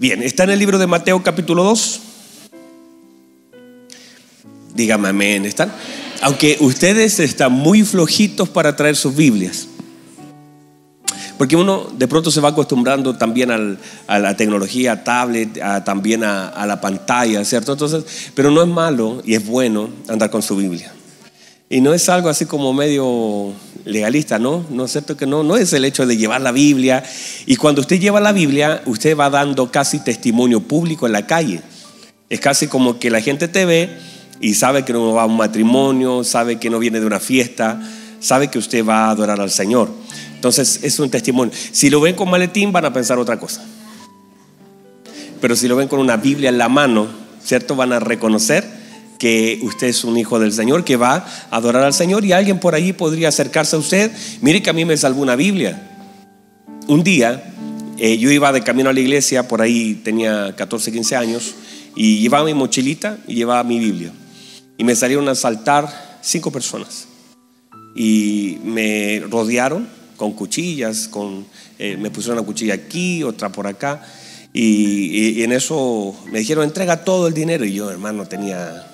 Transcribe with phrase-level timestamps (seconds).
[0.00, 2.00] Bien, está en el libro de Mateo capítulo 2.
[4.74, 5.70] Dígame amén, ¿están?
[6.22, 9.68] Aunque ustedes están muy flojitos para traer sus Biblias.
[11.36, 13.50] Porque uno de pronto se va acostumbrando también
[14.06, 17.72] a la tecnología, tablet, también a, a, la pantalla, ¿cierto?
[17.72, 20.94] Entonces, pero no es malo y es bueno andar con su Biblia.
[21.72, 23.52] Y no es algo así como medio
[23.84, 24.66] legalista, ¿no?
[24.70, 27.04] No es cierto que no, no es el hecho de llevar la Biblia.
[27.46, 31.60] Y cuando usted lleva la Biblia, usted va dando casi testimonio público en la calle.
[32.28, 33.88] Es casi como que la gente te ve
[34.40, 37.80] y sabe que no va a un matrimonio, sabe que no viene de una fiesta,
[38.18, 39.90] sabe que usted va a adorar al Señor.
[40.34, 41.54] Entonces es un testimonio.
[41.70, 43.64] Si lo ven con maletín van a pensar otra cosa.
[45.40, 47.06] Pero si lo ven con una Biblia en la mano,
[47.44, 47.76] ¿cierto?
[47.76, 48.79] Van a reconocer
[49.20, 52.58] que usted es un hijo del Señor, que va a adorar al Señor y alguien
[52.58, 54.10] por allí podría acercarse a usted.
[54.40, 55.96] Mire que a mí me salvó una Biblia.
[56.88, 57.54] Un día
[57.98, 61.54] eh, yo iba de camino a la iglesia, por ahí tenía 14, 15 años,
[61.94, 64.10] y llevaba mi mochilita y llevaba mi Biblia
[64.80, 67.06] y me salieron a asaltar cinco personas.
[67.94, 71.44] Y me rodearon con cuchillas, con,
[71.78, 74.02] eh, me pusieron una cuchilla aquí, otra por acá.
[74.54, 77.66] Y, en eso me dijeron, entrega todo el dinero.
[77.66, 78.89] Y yo, hermano, tenía...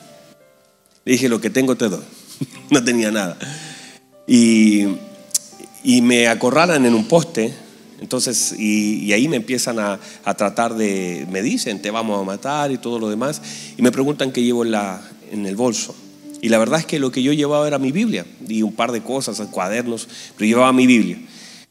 [1.07, 2.03] Le dije, lo que tengo te doy.
[2.71, 3.39] no tenía nada.
[4.27, 4.85] Y,
[5.85, 7.55] y, me acorralan en un poste.
[8.01, 12.73] Entonces, y, ahí me empiezan a, a, tratar de, me dicen, te vamos a matar
[12.73, 13.41] y todo lo demás.
[13.79, 15.95] Y me preguntan qué llevo en la, en el bolso.
[16.43, 18.91] Y la verdad es que lo que yo llevaba era mi Biblia y un par
[18.91, 21.19] de cosas, cuadernos, pero llevaba mi Biblia.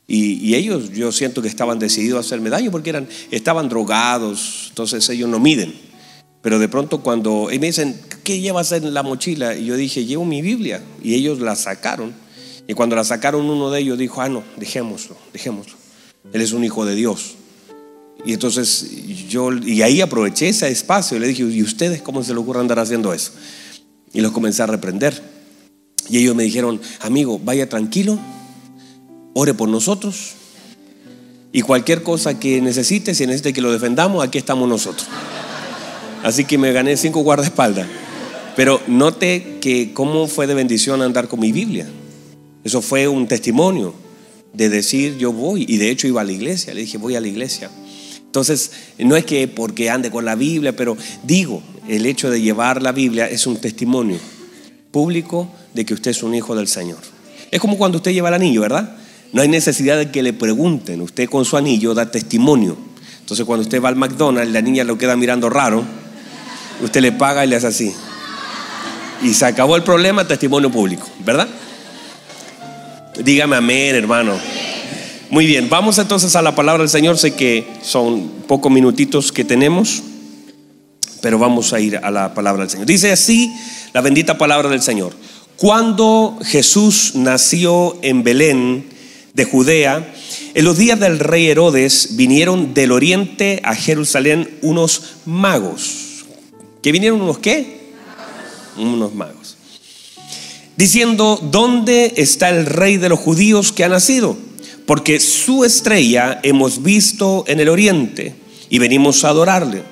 [0.08, 5.10] Y, ellos, yo siento que estaban decididos a hacerme daño porque eran, estaban drogados, entonces
[5.10, 5.74] ellos no miden.
[6.42, 9.56] Pero de pronto cuando me dicen, ¿qué llevas en la mochila?
[9.56, 10.84] Y yo dije, llevo mi Biblia.
[11.02, 12.14] Y ellos la sacaron.
[12.68, 15.76] Y cuando la sacaron uno de ellos dijo, ah, no, dejémoslo, dejémoslo.
[16.34, 17.36] Él es un hijo de Dios.
[18.26, 22.34] Y entonces yo, y ahí aproveché ese espacio y le dije, ¿y ustedes cómo se
[22.34, 23.32] les ocurre andar haciendo eso?
[24.12, 25.22] Y los comencé a reprender.
[26.10, 28.18] Y ellos me dijeron, amigo, vaya tranquilo,
[29.34, 30.34] ore por nosotros.
[31.52, 35.08] Y cualquier cosa que necesite, si necesite que lo defendamos, aquí estamos nosotros.
[36.24, 37.88] Así que me gané cinco guardaespaldas.
[38.56, 41.88] Pero note que cómo fue de bendición andar con mi Biblia.
[42.64, 43.94] Eso fue un testimonio
[44.54, 45.66] de decir yo voy.
[45.68, 46.74] Y de hecho iba a la iglesia.
[46.74, 47.70] Le dije, voy a la iglesia.
[48.36, 52.82] Entonces, no es que porque ande con la Biblia, pero digo, el hecho de llevar
[52.82, 54.18] la Biblia es un testimonio
[54.92, 57.00] público de que usted es un hijo del Señor.
[57.52, 58.98] Es como cuando usted lleva el anillo, ¿verdad?
[59.32, 62.78] No hay necesidad de que le pregunten, usted con su anillo da testimonio.
[63.20, 65.84] Entonces cuando usted va al McDonald's, la niña lo queda mirando raro,
[66.84, 67.94] usted le paga y le hace así.
[69.26, 71.48] Y se acabó el problema, testimonio público, ¿verdad?
[73.24, 74.34] Dígame amén, hermano.
[75.32, 77.18] Muy bien, vamos entonces a la palabra del Señor.
[77.18, 80.04] Sé que son pocos minutitos que tenemos,
[81.22, 82.86] pero vamos a ir a la palabra del Señor.
[82.86, 83.52] Dice así
[83.94, 85.14] la bendita palabra del Señor.
[85.58, 88.86] Cuando Jesús nació en Belén
[89.34, 90.14] de Judea,
[90.54, 96.26] en los días del rey Herodes vinieron del oriente a Jerusalén unos magos.
[96.84, 97.85] ¿Que vinieron unos qué?
[98.78, 99.58] Unos magos.
[100.78, 104.38] Diciendo, ¿dónde está el rey de los judíos que ha nacido?
[104.86, 108.36] porque su estrella hemos visto en el oriente
[108.70, 109.84] y venimos a adorarle.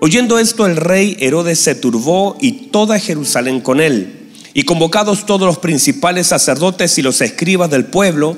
[0.00, 4.30] Oyendo esto, el rey Herodes se turbó y toda Jerusalén con él.
[4.54, 8.36] Y convocados todos los principales sacerdotes y los escribas del pueblo,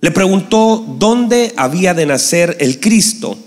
[0.00, 3.38] le preguntó dónde había de nacer el Cristo.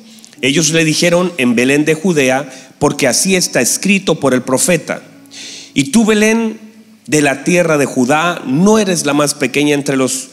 [0.42, 5.02] Ellos le dijeron en Belén de Judea, porque así está escrito por el profeta.
[5.74, 6.60] Y tú, Belén,
[7.08, 10.30] de la tierra de Judá, no eres la más pequeña entre los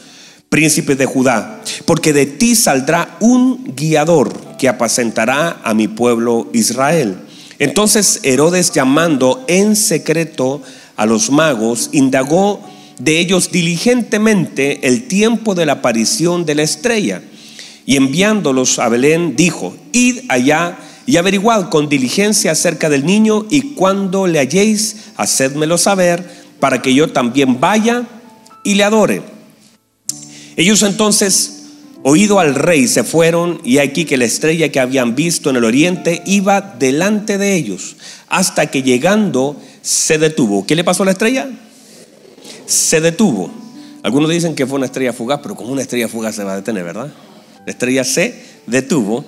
[0.51, 7.15] príncipe de Judá, porque de ti saldrá un guiador que apacentará a mi pueblo Israel.
[7.57, 10.61] Entonces Herodes llamando en secreto
[10.97, 12.59] a los magos, indagó
[12.99, 17.21] de ellos diligentemente el tiempo de la aparición de la estrella.
[17.85, 23.73] Y enviándolos a Belén, dijo, id allá y averiguad con diligencia acerca del niño y
[23.73, 28.03] cuando le halléis, hacedmelo saber, para que yo también vaya
[28.63, 29.23] y le adore.
[30.55, 31.63] Ellos entonces,
[32.03, 35.63] oído al rey, se fueron y aquí que la estrella que habían visto en el
[35.63, 37.95] oriente iba delante de ellos,
[38.29, 40.65] hasta que llegando se detuvo.
[40.67, 41.49] ¿Qué le pasó a la estrella?
[42.67, 43.51] Se detuvo.
[44.03, 46.55] Algunos dicen que fue una estrella fugaz, pero como una estrella fugaz se va a
[46.57, 47.11] detener, ¿verdad?
[47.65, 49.25] La estrella se detuvo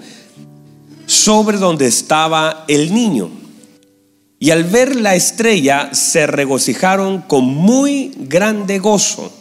[1.05, 3.29] sobre donde estaba el niño.
[4.39, 9.31] Y al ver la estrella se regocijaron con muy grande gozo.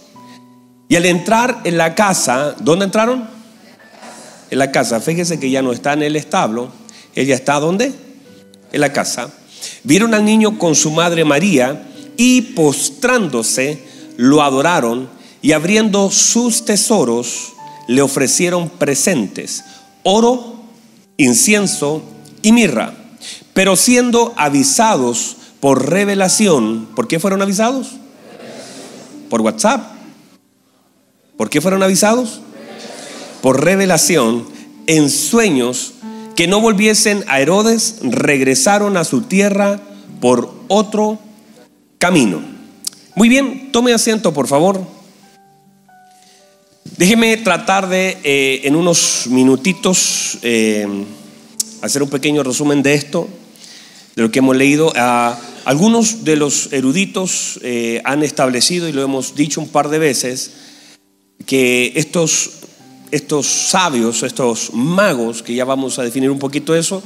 [0.89, 3.29] Y al entrar en la casa, ¿dónde entraron?
[4.51, 5.01] En la casa.
[5.01, 6.71] Fíjese que ya no está en el establo,
[7.15, 7.93] Ella está ¿dónde?
[8.73, 9.31] En la casa.
[9.85, 13.83] Vieron al niño con su madre María y postrándose
[14.17, 15.09] lo adoraron
[15.41, 17.53] y abriendo sus tesoros
[17.89, 19.65] le ofrecieron presentes,
[20.05, 20.62] oro,
[21.25, 22.03] incienso
[22.43, 22.95] y mirra.
[23.55, 27.93] Pero siendo avisados por revelación, ¿por qué fueron avisados?
[29.29, 29.93] Por WhatsApp.
[31.37, 32.41] ¿Por qué fueron avisados?
[33.41, 34.47] Por revelación,
[34.87, 35.95] en sueños,
[36.37, 39.81] que no volviesen a Herodes, regresaron a su tierra
[40.21, 41.19] por otro
[41.99, 42.41] camino.
[43.15, 44.81] Muy bien, tome asiento, por favor.
[46.97, 50.87] Déjeme tratar de, eh, en unos minutitos, eh,
[51.81, 53.29] hacer un pequeño resumen de esto,
[54.15, 54.93] de lo que hemos leído.
[55.65, 60.51] algunos de los eruditos eh, han establecido, y lo hemos dicho un par de veces,
[61.47, 62.51] que estos,
[63.11, 67.03] estos sabios, estos magos, que ya vamos a definir un poquito eso,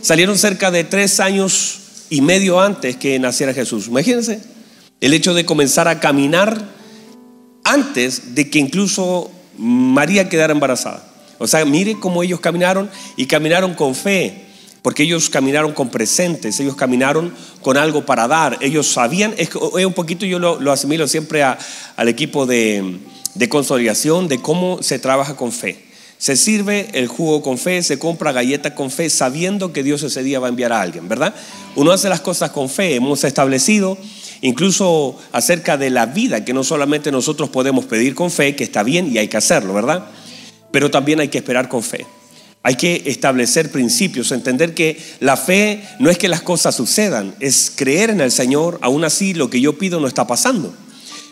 [0.00, 3.88] salieron cerca de tres años y medio antes que naciera Jesús.
[3.88, 4.40] Imagínense
[5.00, 6.73] el hecho de comenzar a caminar
[7.64, 11.04] antes de que incluso María quedara embarazada.
[11.38, 14.44] O sea, mire cómo ellos caminaron y caminaron con fe,
[14.82, 19.92] porque ellos caminaron con presentes, ellos caminaron con algo para dar, ellos sabían, es, un
[19.94, 22.98] poquito yo lo, asimilo siempre al equipo de,
[23.34, 25.84] de consolidación, de cómo se trabaja con fe.
[26.18, 30.22] Se sirve el jugo con fe, se compra galleta con fe, sabiendo que Dios ese
[30.22, 31.34] día va a enviar a alguien, ¿verdad?
[31.74, 33.98] Uno hace las cosas con fe, hemos establecido
[34.44, 38.82] incluso acerca de la vida, que no solamente nosotros podemos pedir con fe, que está
[38.82, 40.04] bien y hay que hacerlo, ¿verdad?
[40.70, 42.04] Pero también hay que esperar con fe.
[42.62, 47.72] Hay que establecer principios, entender que la fe no es que las cosas sucedan, es
[47.74, 50.74] creer en el Señor, aún así lo que yo pido no está pasando.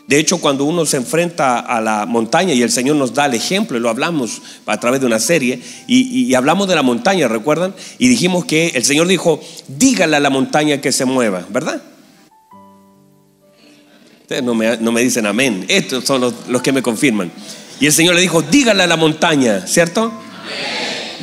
[0.06, 3.34] De hecho, cuando uno se enfrenta a la montaña y el Señor nos da el
[3.34, 7.74] ejemplo, y lo hablamos a través de una serie, y, hablamos de la montaña, ¿recuerdan?
[7.98, 9.38] Y dijimos que el Señor dijo,
[9.68, 11.82] dígale a la montaña que se mueva, ¿verdad?
[14.40, 15.64] No me, dicen amén.
[15.68, 17.30] Estos son los, que me confirman.
[17.80, 20.12] Y el Señor le dijo, dígale a la montaña, ¿cierto?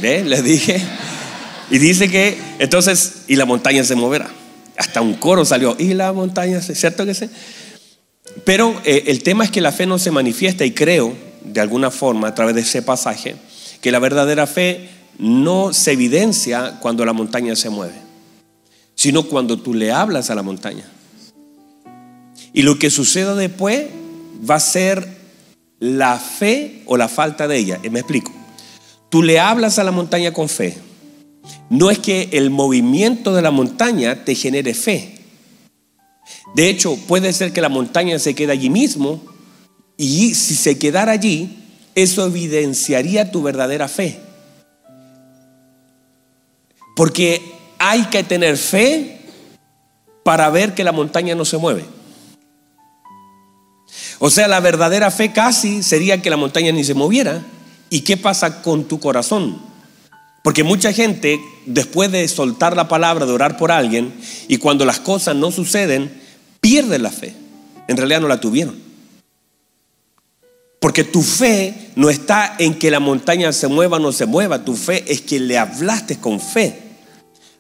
[0.02, 0.24] ¿Ve?
[0.24, 0.82] Le dije.
[1.72, 4.30] Y dice que entonces, y la montaña se moverá.
[4.78, 7.30] Hasta un coro salió, y la montaña, ¿cierto que sí?
[8.46, 11.92] Pero eh, el tema es que la fe no se manifiesta y creo, de alguna
[11.92, 13.36] forma, a través de ese pasaje,
[13.82, 17.96] que la verdadera fe no se evidencia cuando la montaña se mueve,
[18.96, 20.86] sino cuando tú le hablas a la montaña.
[22.54, 23.88] Y lo que suceda después
[24.50, 25.08] va a ser
[25.80, 27.80] la fe o la falta de ella.
[27.90, 28.32] Me explico.
[29.10, 30.78] Tú le hablas a la montaña con fe.
[31.70, 35.16] No es que el movimiento de la montaña te genere fe.
[36.56, 39.22] De hecho, puede ser que la montaña se quede allí mismo
[39.98, 41.58] y si se quedara allí,
[41.96, 44.20] eso evidenciaría tu verdadera fe.
[46.96, 47.42] Porque
[47.78, 49.20] hay que tener fe
[50.24, 51.86] para ver que la montaña no se mueve.
[54.20, 57.42] O sea, la verdadera fe casi sería que la montaña ni se moviera.
[57.90, 59.60] ¿Y qué pasa con tu corazón?
[60.44, 64.14] Porque mucha gente, después de soltar la palabra, de orar por alguien,
[64.48, 66.12] y cuando las cosas no suceden,
[66.62, 67.34] pierde la fe.
[67.88, 68.76] En realidad no la tuvieron.
[70.80, 74.64] Porque tu fe no está en que la montaña se mueva o no se mueva.
[74.64, 76.80] Tu fe es que le hablaste con fe.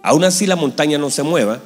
[0.02, 1.60] Aún así la montaña no se mueva.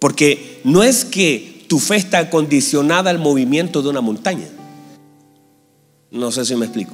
[0.00, 4.46] Porque no es que tu fe está condicionada al movimiento de una montaña.
[6.10, 6.92] No sé si me explico.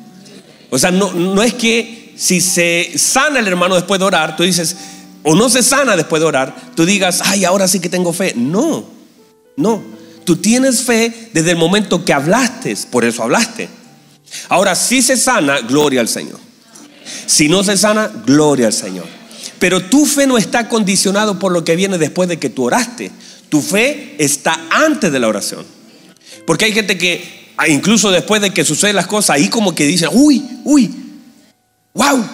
[0.71, 4.43] O sea, no, no es que si se sana el hermano después de orar, tú
[4.43, 4.77] dices,
[5.23, 8.33] o no se sana después de orar, tú digas, ay, ahora sí que tengo fe.
[8.37, 8.85] No,
[9.57, 9.83] no.
[10.25, 13.69] Tú tienes fe desde el momento que hablaste, por eso hablaste.
[14.49, 16.39] Ahora, si se sana, gloria al Señor.
[17.27, 19.07] Si no se sana, gloria al Señor.
[19.59, 23.11] Pero tu fe no está condicionado por lo que viene después de que tú oraste.
[23.53, 25.67] Tu fe está antes de la oración.
[26.47, 29.85] Porque hay gente que, ah, incluso después de que suceden las cosas, ahí como que
[29.85, 30.91] dice, uy, uy,
[31.93, 32.25] wow,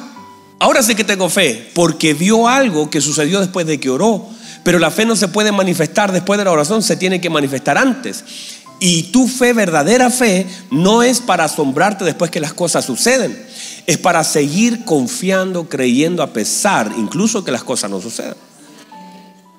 [0.61, 4.29] ahora sé que tengo fe, porque vio algo que sucedió después de que oró.
[4.63, 7.79] Pero la fe no se puede manifestar después de la oración, se tiene que manifestar
[7.79, 8.23] antes.
[8.79, 13.37] Y tu fe, verdadera fe, no es para asombrarte después que las cosas suceden.
[13.89, 18.37] Es para seguir confiando, creyendo a pesar, incluso que las cosas no sucedan.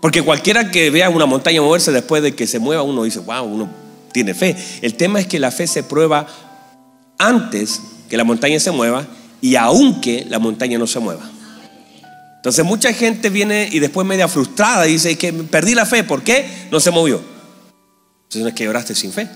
[0.02, 3.44] Porque cualquiera que vea una montaña moverse después de que se mueva, uno dice, wow,
[3.44, 3.70] uno
[4.12, 4.56] tiene fe.
[4.82, 6.28] El tema es que la fe se prueba
[7.18, 9.06] antes que la montaña se mueva
[9.42, 11.30] y aunque la montaña no se mueva.
[12.38, 16.46] Entonces mucha gente viene y después media frustrada dice que perdí la fe, ¿por qué?
[16.72, 17.22] No se movió.
[18.24, 19.28] Entonces no es que oraste sin fe.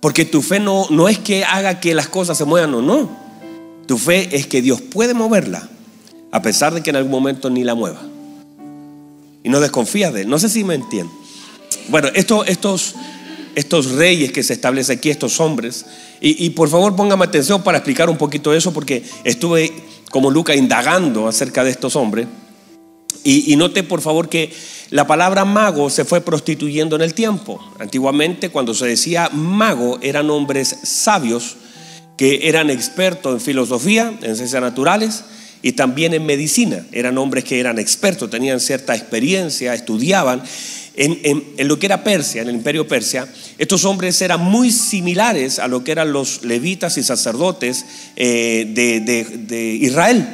[0.00, 3.16] Porque tu fe no, no es que haga que las cosas se muevan o no.
[3.86, 5.66] Tu fe es que Dios puede moverla,
[6.30, 8.02] a pesar de que en algún momento ni la mueva.
[9.48, 10.28] Y no desconfías de él.
[10.28, 11.16] No sé si me entienden.
[11.88, 12.94] Bueno, estos, estos,
[13.54, 15.86] estos reyes que se establecen aquí, estos hombres,
[16.20, 19.72] y, por favor póngame atención para explicar un poquito eso, porque estuve
[20.10, 22.26] como Luca indagando acerca de estos hombres.
[23.24, 24.52] Y, note por favor que
[24.90, 27.58] la palabra mago se fue prostituyendo en el tiempo.
[27.78, 31.56] Antiguamente cuando se decía mago eran hombres sabios
[32.18, 35.24] que eran expertos en filosofía, en ciencias naturales
[35.62, 36.84] y también en medicina.
[36.92, 40.42] Eran hombres que eran expertos, tenían cierta experiencia, estudiaban.
[41.00, 45.68] En, lo que era Persia, en el imperio Persia, estos hombres eran muy similares a
[45.68, 47.84] lo que eran los levitas y sacerdotes
[48.16, 48.66] eh,
[49.46, 50.26] de Israel.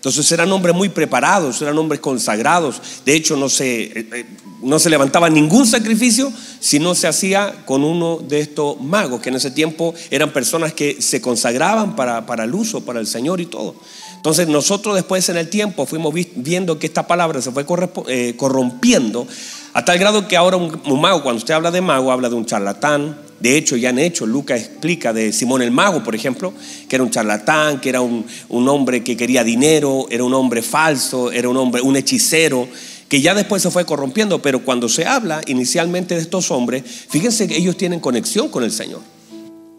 [0.00, 2.80] Entonces eran hombres muy preparados, eran hombres consagrados.
[3.04, 4.24] De hecho, no se, eh, eh,
[4.62, 9.28] no se levantaba ningún sacrificio si no se hacía con uno de estos magos, que
[9.28, 13.42] en ese tiempo eran personas que se consagraban para, para el uso, para el Señor
[13.42, 13.76] y todo.
[14.20, 17.64] Entonces nosotros después en el tiempo fuimos viendo que esta palabra se fue
[18.08, 19.26] eh, corrompiendo
[19.72, 22.44] a tal grado que ahora un, mago, cuando usted habla de mago, habla de un
[22.44, 23.18] charlatán.
[23.38, 26.52] De hecho, ya han hecho, Lucas explica de Simón el Mago, por ejemplo,
[26.86, 31.32] que era un charlatán, que era un, hombre que quería dinero, era un hombre falso,
[31.32, 32.68] era un hombre, un hechicero,
[33.08, 37.48] que ya después se fue corrompiendo, pero cuando se habla inicialmente de estos hombres, fíjense
[37.48, 39.00] que ellos tienen conexión con el Señor.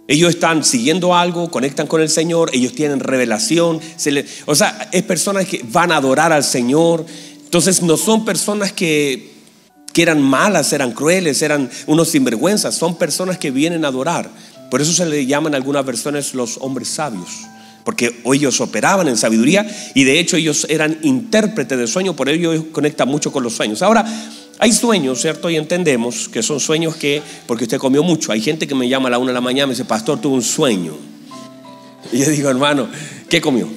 [0.08, 3.80] Ellos están siguiendo algo, conectan con el Señor, ellos tienen revelación,
[4.46, 7.06] o sea, es personas que van a adorar al Señor.
[7.44, 9.32] Entonces no son personas que
[9.94, 12.76] que eran malas, eran crueles, eran unos sinvergüenzas.
[12.76, 14.30] Son personas que vienen a adorar.
[14.70, 17.30] Por eso se le llaman en algunas versiones los hombres sabios.
[17.84, 19.66] Porque ellos operaban en sabiduría
[19.96, 23.54] y de hecho ellos eran intérpretes de sueños, por ello ellos conectan mucho con los
[23.54, 23.82] sueños.
[23.82, 24.06] Ahora,
[24.62, 25.50] hay sueños, ¿cierto?
[25.50, 28.32] Y entendemos que son sueños que, porque usted comió mucho.
[28.32, 30.22] Hay gente que me llama a la una de la mañana y me dice, pastor,
[30.22, 30.94] tuve un sueño.
[32.12, 32.88] Y yo digo, hermano,
[33.28, 33.68] ¿qué comió?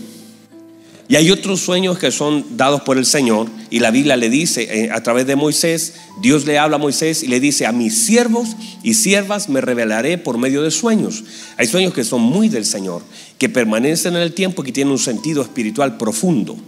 [1.09, 4.69] Y hay otros sueños que son dados por el Señor y la Biblia le dice
[4.71, 8.05] eh, a través de Moisés, Dios le habla a Moisés y le dice, a mis
[8.05, 8.49] siervos
[8.83, 11.25] y siervas me revelaré por medio de sueños.
[11.57, 13.01] Hay sueños que son muy del Señor,
[13.39, 16.59] que permanecen en el tiempo y que tienen un sentido espiritual profundo.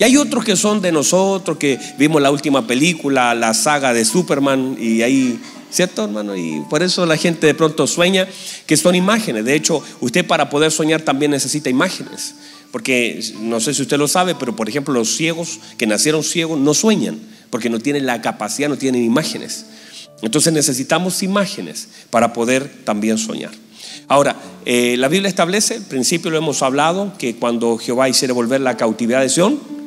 [0.00, 4.04] Y hay otros que son de nosotros, que vimos la última película, la saga de
[4.04, 5.38] Superman, y ahí
[5.70, 6.34] ¿Cierto, hermano?
[6.36, 8.26] Y por eso la gente de pronto sueña
[8.66, 9.44] que son imágenes.
[9.44, 12.34] De hecho, usted para poder soñar también necesita imágenes.
[12.72, 16.58] Porque no sé si usted lo sabe, pero por ejemplo los ciegos que nacieron ciegos
[16.58, 19.66] no sueñan, porque no tienen la capacidad, no tienen imágenes.
[20.22, 23.52] Entonces necesitamos imágenes para poder también soñar.
[24.08, 28.60] Ahora, eh, la Biblia establece, al principio lo hemos hablado, que cuando Jehová hiciera volver
[28.60, 29.79] la cautividad de Sion,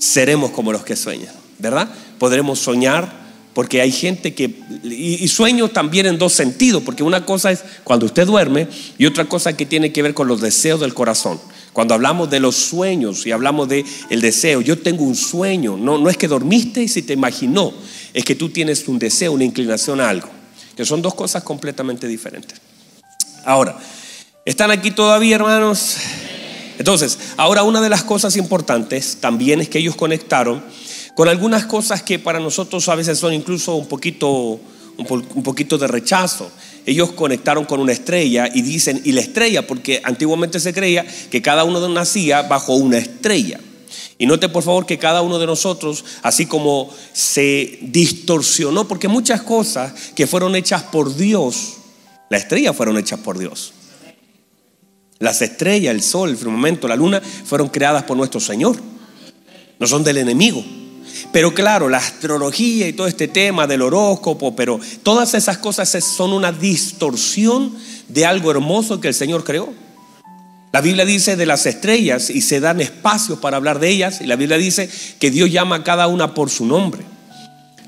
[0.00, 1.88] seremos como los que sueñan, ¿verdad?
[2.18, 3.20] Podremos soñar
[3.54, 8.06] porque hay gente que, y, sueño también en dos sentidos, porque una cosa es cuando
[8.06, 11.38] usted duerme y otra cosa que tiene que ver con los deseos del corazón.
[11.72, 15.98] Cuando hablamos de los sueños y hablamos de el deseo, yo tengo un sueño, no,
[15.98, 17.72] no es que dormiste y se te imaginó,
[18.14, 20.28] es que tú tienes un deseo, una inclinación a algo,
[20.76, 22.60] que son dos cosas completamente diferentes.
[23.44, 23.78] Ahora,
[24.44, 25.96] ¿están aquí todavía, hermanos?
[26.80, 30.64] Entonces, ahora una de las cosas importantes también es que ellos conectaron
[31.14, 34.58] con algunas cosas que para nosotros a veces son incluso un poquito,
[34.96, 36.50] un, poquito de rechazo.
[36.86, 41.42] Ellos conectaron con una estrella y dicen, y la estrella, porque antiguamente se creía que
[41.42, 43.60] cada uno nacía bajo una estrella.
[44.16, 49.42] Y note por favor que cada uno de nosotros, así como se distorsionó, porque muchas
[49.42, 51.74] cosas que fueron hechas por Dios,
[52.30, 53.74] la estrella fueron hechas por Dios.
[55.20, 58.76] Las estrellas, el sol, el firmamento, la luna, fueron creadas por nuestro Señor.
[59.78, 60.64] No son del enemigo.
[61.30, 66.32] Pero claro, la astrología y todo este tema del horóscopo, pero todas esas cosas son
[66.32, 67.76] una distorsión
[68.08, 69.74] de algo hermoso que el Señor creó.
[70.72, 74.22] La Biblia dice de las estrellas y se dan espacios para hablar de ellas.
[74.22, 77.02] Y la Biblia dice que Dios llama a cada una por su nombre.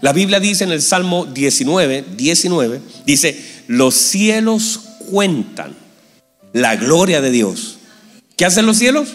[0.02, 5.81] La Biblia dice en el Salmo 19, 19, dice, los cielos cuentan
[6.52, 7.78] la gloria de Dios.
[8.37, 9.09] ¿Qué hacen los cielos?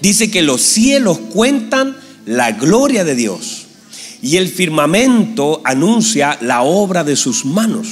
[0.00, 3.66] Dice que los cielos cuentan la gloria de Dios
[4.22, 7.88] y el firmamento anuncia la obra de sus manos.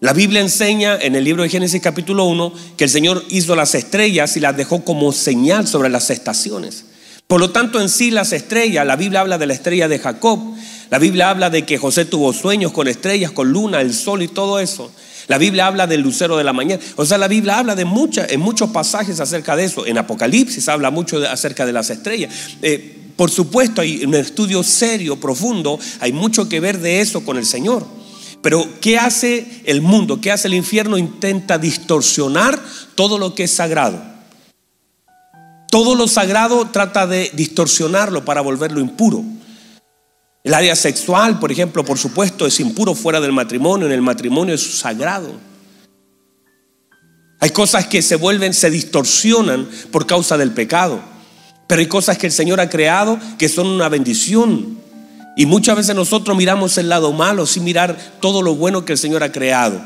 [0.00, 3.74] La Biblia enseña en el libro de Génesis capítulo 1 que el Señor hizo las
[3.74, 6.86] estrellas y las dejó como señal sobre las estaciones.
[7.28, 10.51] Por lo tanto, en sí las estrellas, la Biblia habla de la estrella de Jacob,
[10.92, 14.28] la Biblia habla de que José tuvo sueños con estrellas, con luna, el sol y
[14.28, 14.92] todo eso.
[15.26, 16.82] La Biblia habla del lucero de la mañana.
[16.96, 19.86] O sea, la Biblia habla de muchas, en muchos pasajes acerca de eso.
[19.86, 22.34] En Apocalipsis habla mucho acerca de las estrellas.
[22.60, 27.38] Eh, por supuesto, hay un estudio serio, profundo, hay mucho que ver de eso con
[27.38, 27.86] el Señor.
[28.42, 30.20] Pero ¿qué hace el mundo?
[30.20, 30.98] ¿Qué hace el infierno?
[30.98, 32.62] Intenta distorsionar
[32.96, 33.98] todo lo que es sagrado.
[35.70, 39.24] Todo lo sagrado trata de distorsionarlo para volverlo impuro.
[40.44, 44.54] El área sexual, por ejemplo, por supuesto, es impuro fuera del matrimonio, en el matrimonio
[44.54, 45.32] es sagrado.
[47.38, 51.00] Hay cosas que se vuelven, se distorsionan por causa del pecado.
[51.68, 54.78] Pero hay cosas que el Señor ha creado que son una bendición.
[55.36, 58.98] Y muchas veces nosotros miramos el lado malo sin mirar todo lo bueno que el
[58.98, 59.80] Señor ha creado.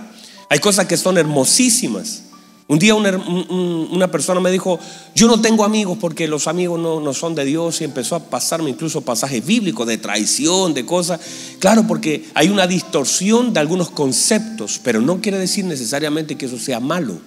[0.50, 2.24] Hay cosas que son hermosísimas.
[2.68, 4.80] Un día una, persona me dijo,
[5.14, 8.24] yo no tengo amigos porque los amigos no, no, son de Dios y empezó a
[8.24, 11.20] pasarme incluso pasajes bíblicos de traición, de cosas.
[11.60, 16.58] Claro, porque hay una distorsión de algunos conceptos, pero no quiere decir necesariamente que eso
[16.58, 17.18] sea malo,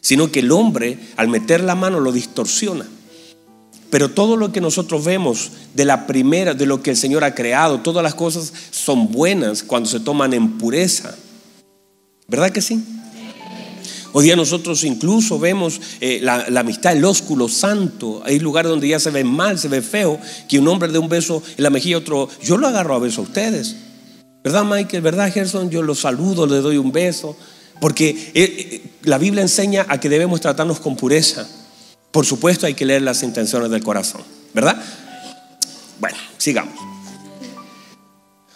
[0.00, 2.84] sino que el hombre al meter la mano lo distorsiona.
[3.90, 7.36] Pero todo lo que nosotros vemos de la primera, de lo que el Señor ha
[7.36, 11.14] creado, todas las cosas son buenas cuando se toman en pureza.
[12.26, 12.84] ¿Verdad que sí?
[14.12, 18.22] Hoy día nosotros incluso vemos eh, la, amistad, el ósculo santo.
[18.24, 21.08] Hay lugares donde ya se ve mal, se ve feo, que un hombre dé un
[21.08, 22.28] beso en la mejilla otro.
[22.42, 23.76] Yo lo agarro a beso a ustedes.
[24.42, 25.02] ¿Verdad, Michael?
[25.02, 25.68] ¿Verdad, Gerson?
[25.68, 27.36] Yo los saludo, les doy un beso.
[27.80, 31.46] Porque eh, eh, la Biblia enseña a que debemos tratarnos con pureza.
[32.10, 34.22] Por supuesto hay que leer las intenciones del corazón,
[34.54, 34.82] ¿verdad?
[36.00, 36.74] Bueno, sigamos.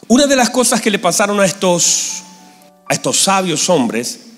[0.09, 2.23] Una de las cosas que le pasaron a estos,
[2.89, 4.32] a estos sabios hombres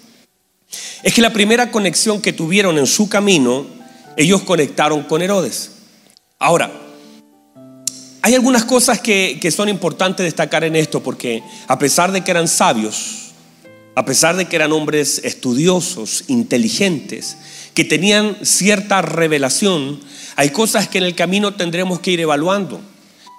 [1.02, 3.66] es que la primera conexión que tuvieron en su camino,
[4.16, 5.71] ellos conectaron con Herodes.
[6.38, 6.71] Ahora,
[8.23, 12.49] hay algunas cosas que, son importantes destacar en esto, porque a pesar de que eran
[12.49, 13.33] sabios,
[13.94, 17.37] a pesar de que eran hombres estudiosos, inteligentes,
[17.75, 20.00] que tenían cierta revelación,
[20.37, 22.80] hay cosas que en el camino tendremos que ir evaluando.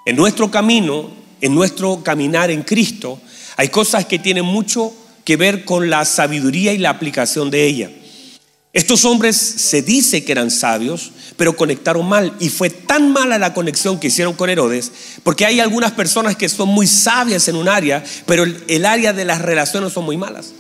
[0.06, 1.10] En nuestro camino,
[1.42, 3.20] en nuestro caminar en Cristo,
[3.58, 4.94] hay cosas que tienen mucho
[5.26, 7.90] que ver con la sabiduría y la aplicación de ella.
[8.76, 12.34] Estos hombres se dice que eran sabios, pero conectaron mal.
[12.42, 14.92] Y fue tan mala la conexión que hicieron con Herodes,
[15.24, 19.24] porque hay algunas personas que son muy sabias en un área, pero el, área de
[19.24, 20.54] las relaciones son muy malas.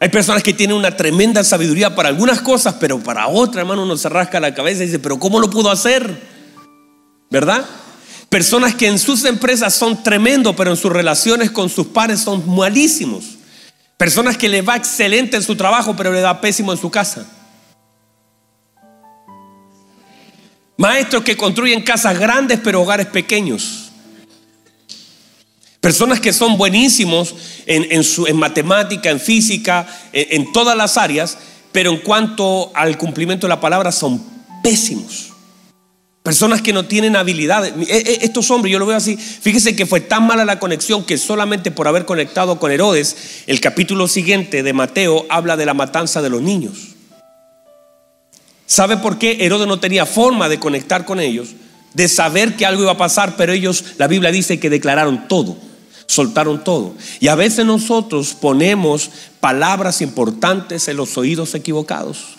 [0.00, 3.98] Hay personas que tienen una tremenda sabiduría para algunas cosas, pero para otras, hermano, uno
[3.98, 6.18] se rasca la cabeza y dice, pero ¿cómo lo pudo hacer?
[7.30, 7.62] ¿Verdad?
[8.36, 12.46] Personas que en sus empresas son tremendos, pero en sus relaciones con sus pares son
[12.54, 13.24] malísimos.
[13.96, 17.26] Personas que le va excelente en su trabajo, pero le da pésimo en su casa.
[20.76, 23.90] Maestros que construyen casas grandes, pero hogares pequeños.
[25.80, 31.38] Personas que son buenísimos en, su, en matemática, en física, en, en todas las áreas,
[31.72, 34.22] pero en cuanto al cumplimiento de la palabra son
[34.62, 35.35] pésimos.
[36.26, 37.72] Personas que no tienen habilidades.
[37.88, 39.16] E, e, estos hombres, yo lo veo así.
[39.16, 43.60] Fíjese que fue tan mala la conexión que solamente por haber conectado con Herodes, el
[43.60, 46.96] capítulo siguiente de Mateo habla de la matanza de los niños.
[48.66, 51.50] ¿Sabe por qué Herodes no tenía forma de conectar con ellos?
[51.94, 55.56] De saber que algo iba a pasar, pero ellos, la Biblia dice que declararon todo
[56.08, 56.94] soltaron todo.
[57.18, 59.10] Y a veces nosotros ponemos
[59.40, 62.35] palabras importantes en los oídos equivocados.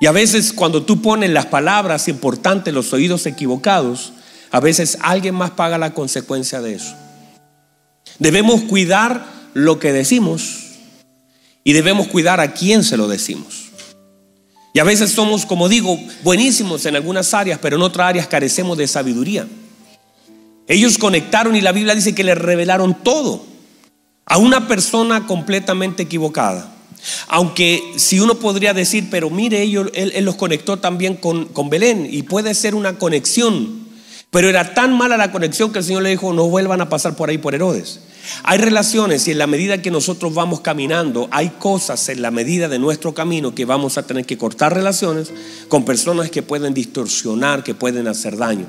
[0.00, 4.12] Y a veces cuando tú pones las palabras importantes los oídos equivocados,
[4.50, 6.94] a veces alguien más paga la consecuencia de eso.
[8.18, 10.66] Debemos cuidar lo que decimos
[11.64, 13.66] y debemos cuidar a quién se lo decimos.
[14.72, 18.78] Y a veces somos, como digo, buenísimos en algunas áreas, pero en otras áreas carecemos
[18.78, 19.46] de sabiduría.
[20.68, 23.44] Ellos conectaron y la Biblia dice que le revelaron todo
[24.26, 26.70] a una persona completamente equivocada.
[27.28, 32.08] Aunque si uno podría decir, pero mire, ellos, él, los conectó también con, con Belén
[32.10, 33.86] y puede ser una conexión.
[34.30, 37.16] Pero era tan mala la conexión que el Señor le dijo, no vuelvan a pasar
[37.16, 38.00] por ahí por Herodes.
[38.42, 42.68] Hay relaciones y en la medida que nosotros vamos caminando, hay cosas en la medida
[42.68, 45.32] de nuestro camino que vamos a tener que cortar relaciones
[45.68, 48.66] con personas que pueden distorsionar, que pueden hacer daño.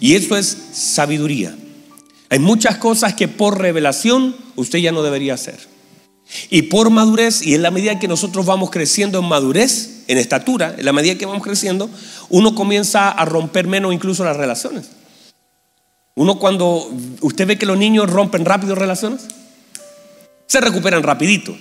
[0.00, 1.56] Y eso es sabiduría.
[2.28, 5.58] Hay muchas cosas que por revelación usted ya no debería hacer.
[6.50, 10.74] Y por madurez, y en la medida que nosotros vamos creciendo en madurez, en estatura,
[10.76, 11.88] en la medida que vamos creciendo,
[12.28, 14.90] uno comienza a romper menos incluso las relaciones.
[16.14, 19.26] Uno cuando usted ve que los niños rompen rápido relaciones,
[20.46, 21.56] se recuperan rapidito.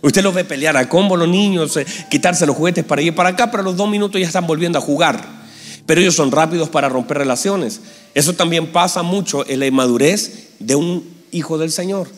[0.00, 3.30] Usted los ve pelear a combo los niños, eh, quitarse los juguetes para ir para
[3.30, 5.42] acá, pero los dos minutos ya están volviendo a jugar.
[5.86, 7.80] Pero ellos son rápidos para romper relaciones.
[8.14, 12.08] Eso también pasa mucho en la inmadurez de un hijo del Señor.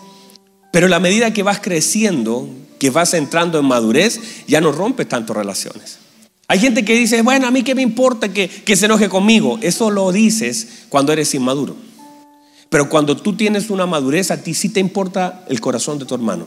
[0.74, 2.48] Pero la medida que vas creciendo,
[2.80, 5.98] que vas entrando en madurez, ya no rompes tanto relaciones.
[6.48, 9.56] Hay gente que dice, bueno, a mí qué me importa que, se enoje conmigo.
[9.62, 11.76] Eso lo dices cuando eres inmaduro.
[12.70, 16.14] Pero cuando tú tienes una madurez, a ti sí te importa el corazón de tu
[16.16, 16.46] hermano.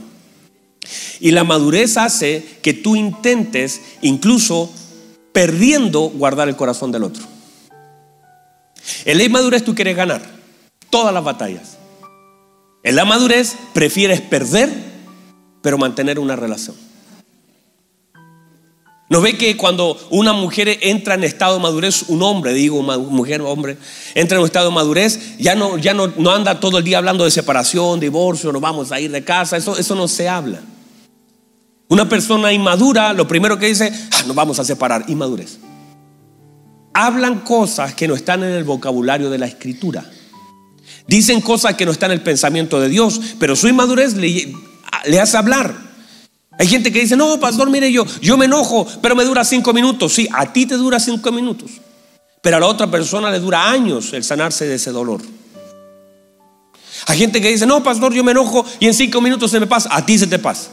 [1.21, 4.69] Y la madurez hace que tú intentes, incluso
[5.31, 7.23] perdiendo, guardar el corazón del otro.
[9.05, 10.21] En la madurez tú quieres ganar
[10.89, 11.76] todas las batallas.
[12.87, 14.71] En la madurez prefieres perder,
[15.61, 16.73] pero mantener una relación.
[19.09, 23.41] ¿No ve que cuando una mujer entra en estado de madurez, un hombre, digo mujer
[23.41, 23.77] o hombre,
[24.15, 26.99] entra en un estado de madurez, ya no, ya no, no anda todo el día
[26.99, 30.61] hablando de separación, divorcio, nos vamos a ir de casa, eso, eso no se habla.
[31.89, 35.59] Una persona inmadura, lo primero que dice, ah, nos vamos a separar, inmadurez.
[36.93, 40.09] Hablan cosas que no están en el vocabulario de la escritura.
[41.07, 44.53] Dicen cosas que no están en el pensamiento de Dios, pero su inmadurez le,
[45.19, 45.73] hace hablar.
[46.59, 49.73] Hay gente que dice, no, pastor, mire yo, yo me enojo, pero me dura cinco
[49.73, 50.13] minutos.
[50.13, 51.71] Sí, a ti te dura cinco minutos,
[52.41, 55.21] pero a la otra persona le dura años el sanarse de ese dolor.
[57.05, 59.67] Hay gente que dice, no, pastor, yo me enojo y en cinco minutos se me
[59.67, 59.89] pasa.
[59.95, 60.69] A ti se te pasa.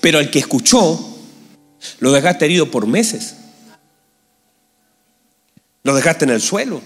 [0.00, 1.16] Pero el que escuchó,
[1.98, 3.34] lo dejaste herido por meses.
[5.82, 6.80] Lo dejaste en el suelo.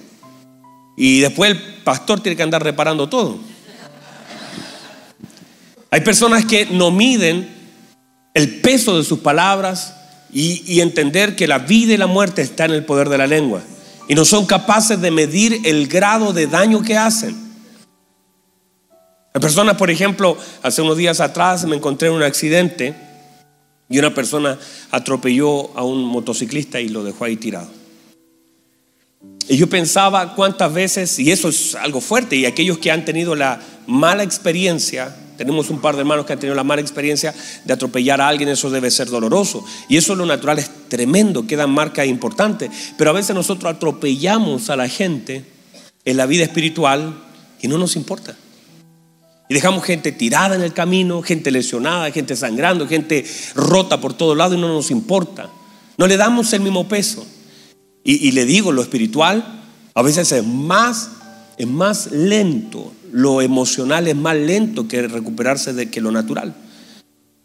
[1.01, 3.39] Y después el pastor tiene que andar reparando todo.
[5.93, 7.49] Hay personas que no miden
[8.35, 9.95] el peso de sus palabras
[10.33, 13.63] y, entender que la vida y la muerte está en el poder de la lengua.
[14.09, 17.37] Y no son capaces de medir el grado de daño que hacen.
[19.33, 22.97] Hay personas, por ejemplo, hace unos días atrás me encontré en un accidente
[23.89, 24.59] y una persona
[24.91, 27.78] atropelló a un motociclista y lo dejó ahí tirado.
[29.49, 33.35] Y yo pensaba cuántas veces, y eso es algo fuerte, y aquellos que han tenido
[33.35, 37.33] la mala experiencia tenemos un par de hermanos que han tenido la mala experiencia
[37.65, 39.65] de atropellar a alguien, eso debe ser doloroso.
[39.89, 42.71] Y eso lo natural es tremendo, quedan marcas importantes.
[42.99, 45.45] Pero a veces nosotros atropellamos a la gente
[46.05, 47.15] en la vida espiritual
[47.63, 48.35] y no nos importa.
[49.49, 54.37] Y dejamos gente tirada en el camino, gente lesionada, gente sangrando, gente rota por todos
[54.37, 55.49] lados y no nos importa.
[55.97, 57.25] No le damos el mismo peso.
[58.05, 59.63] Y, le digo, lo espiritual
[59.95, 61.11] a veces es más,
[61.59, 66.55] es más lento lo emocional es más lento que recuperarse de que lo natural.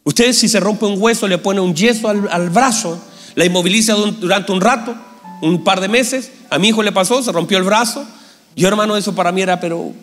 [0.03, 3.01] Ustedes si se rompe un hueso, le pone un yeso al, brazo,
[3.35, 4.95] la inmoviliza durante un rato,
[5.41, 6.31] un par de meses.
[6.49, 8.05] A mi hijo le pasó, se rompió el brazo.
[8.55, 9.93] Yo hermano, eso para mí era pero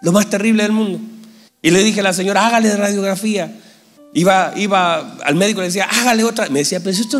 [0.00, 0.98] lo más terrible del mundo.
[1.60, 3.54] Y le dije a la señora, hágale radiografía.
[4.14, 6.48] Iba, iba al médico y le decía, hágale otra.
[6.50, 7.18] Me decía, pero esto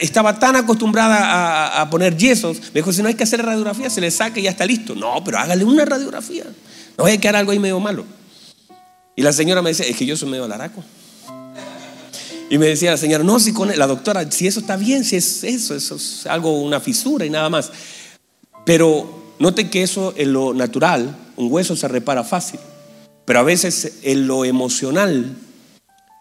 [0.00, 2.58] estaba tan acostumbrada a, a, poner yesos.
[2.74, 4.94] Me dijo, si no hay que hacer radiografía, se le saca y ya está listo.
[4.94, 6.44] No, pero hágale una radiografía.
[6.98, 8.04] No vaya a quedar algo ahí medio malo.
[9.14, 10.82] Y la señora me dice, es que yo soy medio laraco.
[12.50, 15.16] Y me decía la señora, no, si con la doctora, si eso está bien, si
[15.16, 17.72] es eso, eso es algo, una fisura y nada más.
[18.64, 22.60] Pero note que eso en lo natural, un hueso se repara fácil.
[23.24, 25.36] Pero a veces en lo emocional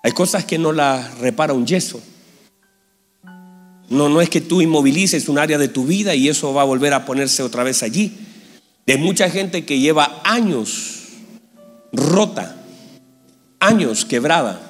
[0.06, 2.00] hay cosas que no las repara un yeso.
[3.90, 6.66] No, no es que tú inmovilices un área de tu vida y eso va a
[6.66, 8.16] volver a ponerse otra vez allí
[8.86, 11.06] de mucha gente que lleva años
[11.92, 12.56] rota,
[13.60, 14.62] años quebrada,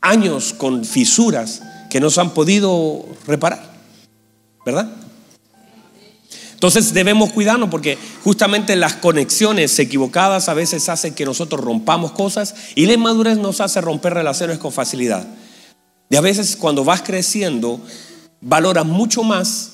[0.00, 3.62] años con fisuras que no se han podido reparar,
[4.66, 4.90] ¿verdad?
[6.62, 12.54] Entonces debemos cuidarnos porque justamente las conexiones equivocadas a veces hacen que nosotros rompamos cosas
[12.76, 15.26] y la inmadurez nos hace romper relaciones con facilidad.
[16.08, 17.80] Y a veces cuando vas creciendo,
[18.40, 19.72] valoras mucho más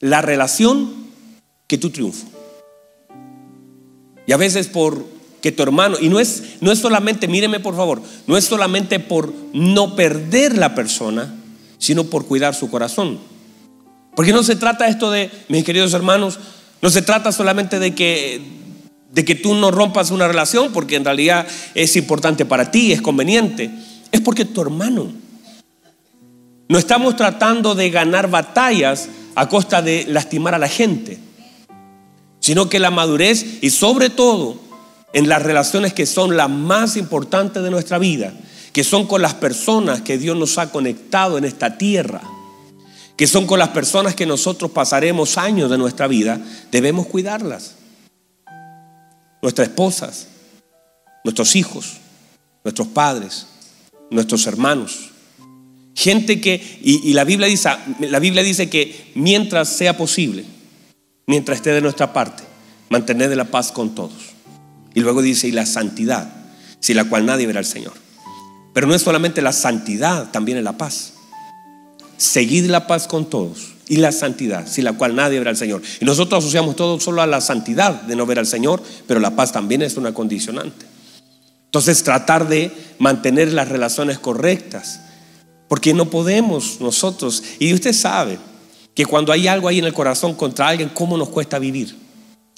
[0.00, 0.92] la relación
[1.68, 2.26] que tu triunfo.
[4.26, 5.06] Y a veces por
[5.40, 8.98] que tu hermano, y no es, no es solamente, míreme por favor, no es solamente
[8.98, 11.32] por no perder la persona,
[11.78, 13.35] sino por cuidar su corazón.
[14.16, 16.40] Porque no se trata esto de, mis queridos hermanos,
[16.82, 18.40] no se trata solamente de que,
[19.12, 23.00] de que tú no rompas una relación, porque en realidad es importante para ti, es
[23.00, 23.70] conveniente.
[24.10, 25.12] Es porque tu hermano.
[26.68, 31.20] No estamos tratando de ganar batallas a costa de lastimar a la gente
[32.46, 34.60] sino que la madurez y sobre todo
[35.12, 38.32] en las relaciones que son las más importantes de nuestra vida,
[38.72, 42.22] que son con las personas que Dios nos ha conectado en esta tierra,
[43.16, 47.76] que son con las personas que nosotros pasaremos años de nuestra vida, debemos cuidarlas.
[49.40, 50.28] Nuestras esposas,
[51.24, 51.94] nuestros hijos,
[52.62, 53.46] nuestros padres,
[54.10, 55.10] nuestros hermanos.
[55.94, 60.44] Gente que, y, la, Biblia dice, la Biblia dice que mientras sea posible,
[61.26, 62.42] mientras esté de nuestra parte,
[62.90, 64.34] mantener la paz con todos.
[64.94, 66.30] Y luego dice, y la santidad,
[66.80, 67.94] sin la cual nadie verá al Señor.
[68.74, 71.14] Pero no es solamente la santidad, también es la paz.
[72.16, 75.82] Seguid la paz con todos y la santidad, sin la cual nadie verá al Señor.
[76.00, 79.36] Y nosotros asociamos todo solo a la santidad de no ver al Señor, pero la
[79.36, 80.86] paz también es una condicionante.
[81.66, 85.00] Entonces tratar de mantener las relaciones correctas.
[85.68, 88.38] Porque no podemos nosotros, y usted sabe
[88.94, 91.96] que cuando hay algo ahí en el corazón contra alguien, ¿cómo nos cuesta vivir?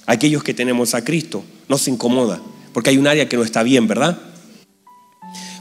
[0.07, 2.41] Aquellos que tenemos a Cristo nos incomoda,
[2.73, 4.19] porque hay un área que no está bien, ¿verdad?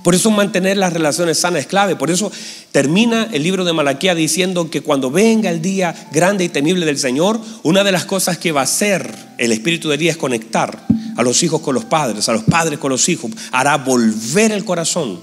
[0.04, 1.96] Por eso mantener las relaciones sanas es clave.
[1.96, 2.32] Por eso
[2.72, 6.98] termina el libro de Malaquía diciendo que cuando venga el día grande y temible del
[6.98, 10.86] Señor, una de las cosas que va a hacer el Espíritu de día es conectar
[11.16, 13.32] a los hijos con los padres, a los padres con los hijos.
[13.52, 15.20] Hará volver el corazón.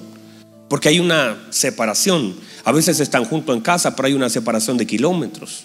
[0.68, 2.34] Porque hay una separación.
[2.64, 5.64] A veces están juntos en casa, pero hay una separación de kilómetros.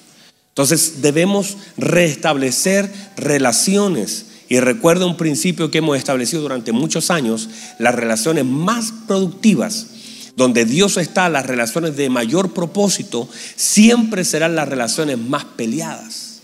[0.50, 7.94] Entonces debemos restablecer relaciones y recuerda un principio que hemos establecido durante muchos años, las
[7.94, 9.88] relaciones más productivas,
[10.36, 16.42] donde Dios está, las relaciones de mayor propósito, siempre serán las relaciones más peleadas,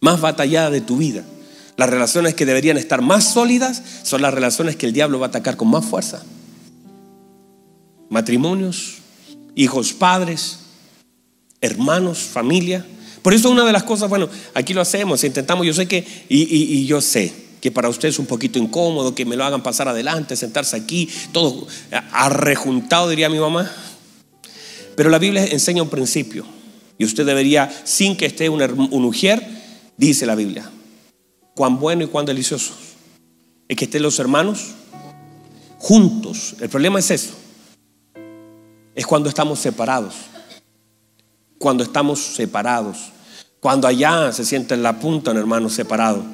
[0.00, 1.22] más batalladas de tu vida.
[1.76, 5.28] Las relaciones que deberían estar más sólidas son las relaciones que el diablo va a
[5.28, 6.24] atacar con más fuerza.
[8.10, 8.96] Matrimonios,
[9.54, 10.58] hijos, padres,
[11.60, 12.84] hermanos, familia.
[13.22, 16.84] Por eso una de las cosas, bueno, aquí lo hacemos, intentamos, yo sé que, y,
[16.86, 20.34] yo sé que para usted es un poquito incómodo, que me lo hagan pasar adelante,
[20.34, 21.68] sentarse aquí, todo
[22.10, 23.70] arrejuntado, diría mi mamá.
[24.96, 26.44] Pero la Biblia enseña un principio,
[26.98, 29.46] y usted debería, sin que esté un, un ujier,
[29.96, 30.68] dice la Biblia,
[31.54, 32.72] cuán bueno y cuán delicioso
[33.68, 34.72] es que estén los hermanos
[35.78, 36.56] juntos.
[36.60, 37.30] El problema es eso,
[38.94, 40.14] es cuando estamos separados
[41.62, 43.12] cuando estamos separados.
[43.60, 46.24] Cuando allá se siente en la punta un hermano separado.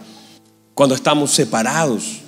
[0.72, 2.20] Cuando estamos separados.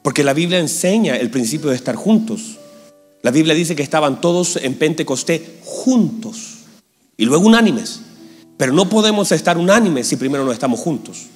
[0.00, 2.58] Porque la Biblia enseña el principio de estar juntos.
[3.22, 6.58] La Biblia dice que estaban todos en Pentecostés juntos
[7.16, 8.02] y luego unánimes.
[8.56, 11.26] Pero no podemos estar unánimes si primero no estamos juntos.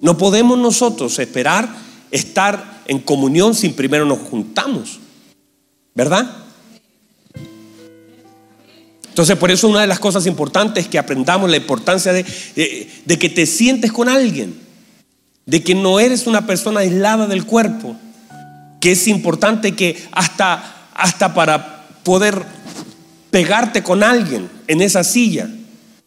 [0.00, 1.68] No podemos nosotros esperar
[2.10, 4.98] estar en comunión si primero nos juntamos.
[5.94, 6.43] ¿Verdad?
[9.14, 13.28] Entonces, por eso una de las cosas importantes es que aprendamos la importancia de, que
[13.28, 14.56] te sientes con alguien,
[15.46, 17.94] de que no eres una persona aislada del cuerpo,
[18.80, 22.42] que es importante que hasta, hasta para poder
[23.30, 25.48] pegarte con alguien en esa silla.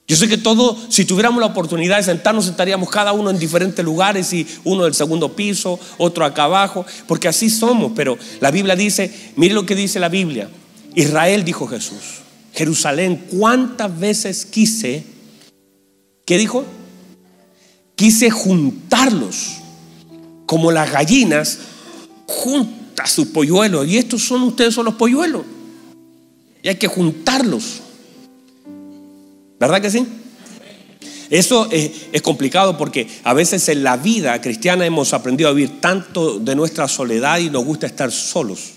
[0.06, 3.86] Yo sé que todo, si tuviéramos la oportunidad de sentarnos, estaríamos cada uno en diferentes
[3.86, 7.94] lugares y uno del segundo piso, otro acá abajo, porque así somos.
[7.96, 10.50] Pero la Biblia dice, mire lo que dice la Biblia.
[10.94, 12.27] Israel dijo Jesús.
[12.58, 15.04] Jerusalén, ¿cuántas veces quise,
[16.26, 16.66] qué dijo?
[17.96, 19.58] Quise juntarlos
[20.48, 21.60] como las gallinas
[22.26, 23.88] junta sus polluelos.
[23.88, 25.44] Y estos son ustedes son los polluelos.
[26.64, 27.82] Y hay que juntarlos.
[29.60, 30.08] ¿Verdad que sí?
[31.30, 35.80] Eso es, es, complicado porque a veces en la vida cristiana hemos aprendido a vivir
[35.80, 38.72] tanto de nuestra soledad y nos gusta estar solos.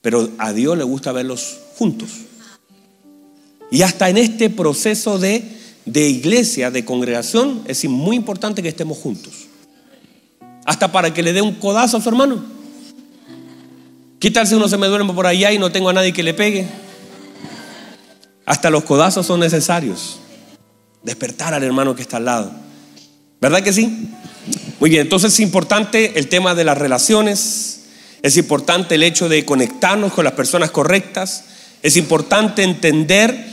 [0.00, 2.08] Pero a Dios le gusta verlos juntos.
[3.72, 5.42] Y hasta en este proceso de,
[5.86, 9.46] iglesia, de congregación, es muy importante que estemos juntos.
[10.66, 12.44] Hasta para que le dé un codazo a su hermano.
[14.20, 16.22] ¿Qué tal si uno se me duerme por allá y no tengo a nadie que
[16.22, 16.66] le pegue?
[18.44, 20.18] Hasta los codazos son necesarios.
[21.02, 22.52] Despertar al hermano que está al lado.
[23.40, 24.10] ¿Verdad que sí?
[24.80, 27.84] Muy bien, entonces es importante el tema de las relaciones.
[28.20, 31.46] Es importante el hecho de conectarnos con las personas correctas.
[31.82, 33.51] Es importante entender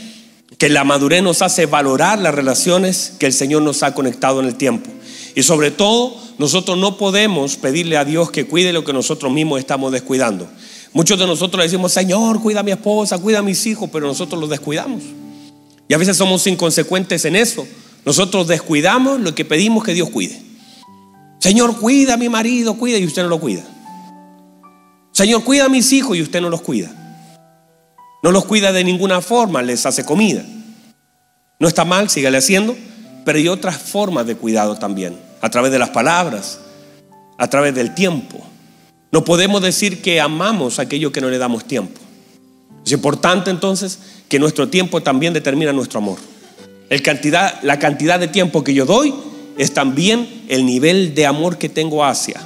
[0.58, 4.46] que la madurez nos hace valorar las relaciones que el Señor nos ha conectado en
[4.46, 4.90] el tiempo.
[5.34, 9.60] Y sobre todo, nosotros no podemos pedirle a Dios que cuide lo que nosotros mismos
[9.60, 10.48] estamos descuidando.
[10.92, 14.40] Muchos de nosotros decimos, Señor, cuida a mi esposa, cuida a mis hijos, pero nosotros
[14.40, 15.02] los descuidamos.
[15.88, 17.66] Y a veces somos inconsecuentes en eso.
[18.04, 20.40] Nosotros descuidamos lo que pedimos que Dios cuide.
[21.38, 23.64] Señor, cuida a mi marido, cuida y usted no lo cuida.
[25.12, 27.09] Señor, cuida a mis hijos y usted no los cuida.
[28.22, 30.44] No los cuida de ninguna forma, les hace comida.
[31.58, 32.76] No está mal, sígale haciendo,
[33.24, 36.60] pero hay otras formas de cuidado también, a través de las palabras,
[37.38, 38.40] a través del tiempo.
[39.12, 42.00] No podemos decir que amamos aquello que no le damos tiempo.
[42.84, 46.18] Es importante entonces que nuestro tiempo también determina nuestro amor.
[47.62, 49.14] La cantidad de tiempo que yo doy
[49.58, 52.40] es también el nivel de amor que tengo hacia.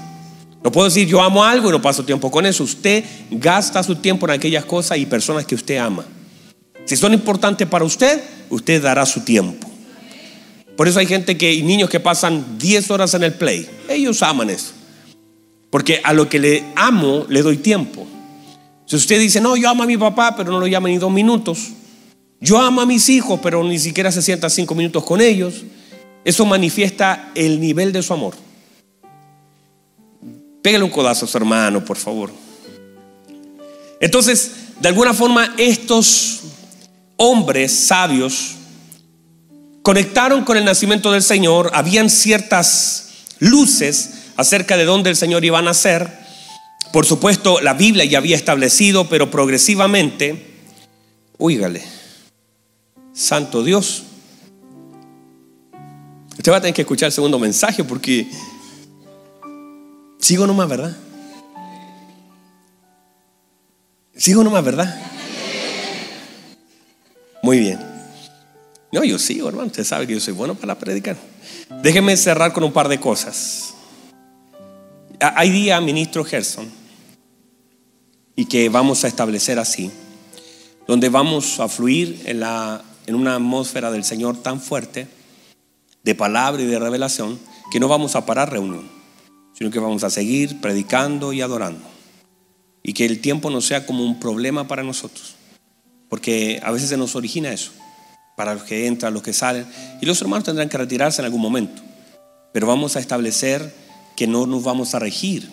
[0.65, 2.65] No puedo decir yo amo algo y no paso tiempo con eso.
[2.65, 6.07] Usted gasta su tiempo en aquellas cosas y personas que usted ama.
[6.87, 9.69] Si son importantes para usted, usted dará su tiempo.
[10.75, 13.69] Por eso hay gente que, y niños que pasan 10 horas en el play.
[13.91, 14.73] Ellos aman eso.
[15.69, 18.07] Porque a lo que le amo, le doy tiempo.
[18.87, 21.13] Si usted dice, no, yo amo a mi papá, pero no lo llama ni dos
[21.13, 21.73] minutos.
[22.41, 25.63] Yo amo a mis hijos, pero ni siquiera se sienta cinco minutos con ellos.
[26.25, 28.35] Eso manifiesta el nivel de su amor.
[30.65, 32.33] Pégale un codazo a su hermano, por favor.
[34.01, 34.51] Entonces,
[34.81, 36.41] de alguna forma, estos
[37.17, 38.53] hombres sabios
[39.83, 41.71] conectaron con el nacimiento del Señor.
[41.75, 46.11] Habían ciertas luces acerca de dónde el Señor iba a nacer.
[46.95, 50.63] Por supuesto, la Biblia ya había establecido, pero progresivamente,
[51.37, 51.83] oígale,
[53.13, 54.05] Santo Dios.
[56.39, 58.31] Usted va a tener que escuchar el segundo mensaje porque
[60.25, 60.97] sigo nomás, ¿verdad?
[64.17, 65.03] Sigo nomás, ¿verdad?
[67.43, 67.79] Muy bien.
[68.91, 69.67] No, yo sigo, hermano.
[69.67, 71.19] Usted sabe que yo soy bueno para predicar.
[71.83, 73.75] Déjeme cerrar con un par de cosas.
[75.21, 76.71] Hay día, ministro Gerson,
[78.35, 79.91] y que vamos a establecer así,
[80.87, 85.07] donde vamos a fluir en, la, en una atmósfera del Señor tan fuerte,
[86.03, 87.39] de palabra y de revelación,
[87.71, 88.94] que no vamos a parar reunión,
[89.55, 91.85] sino que vamos a seguir predicando y adorando.
[92.83, 95.37] Y que el tiempo no sea como un problema para nosotros,
[96.11, 97.73] porque a veces se nos origina eso,
[98.37, 99.67] para los que entran, los que salen,
[100.03, 101.81] y los hermanos tendrán que retirarse en algún momento,
[102.53, 103.75] pero vamos a establecer
[104.17, 105.49] que no nos vamos a regir,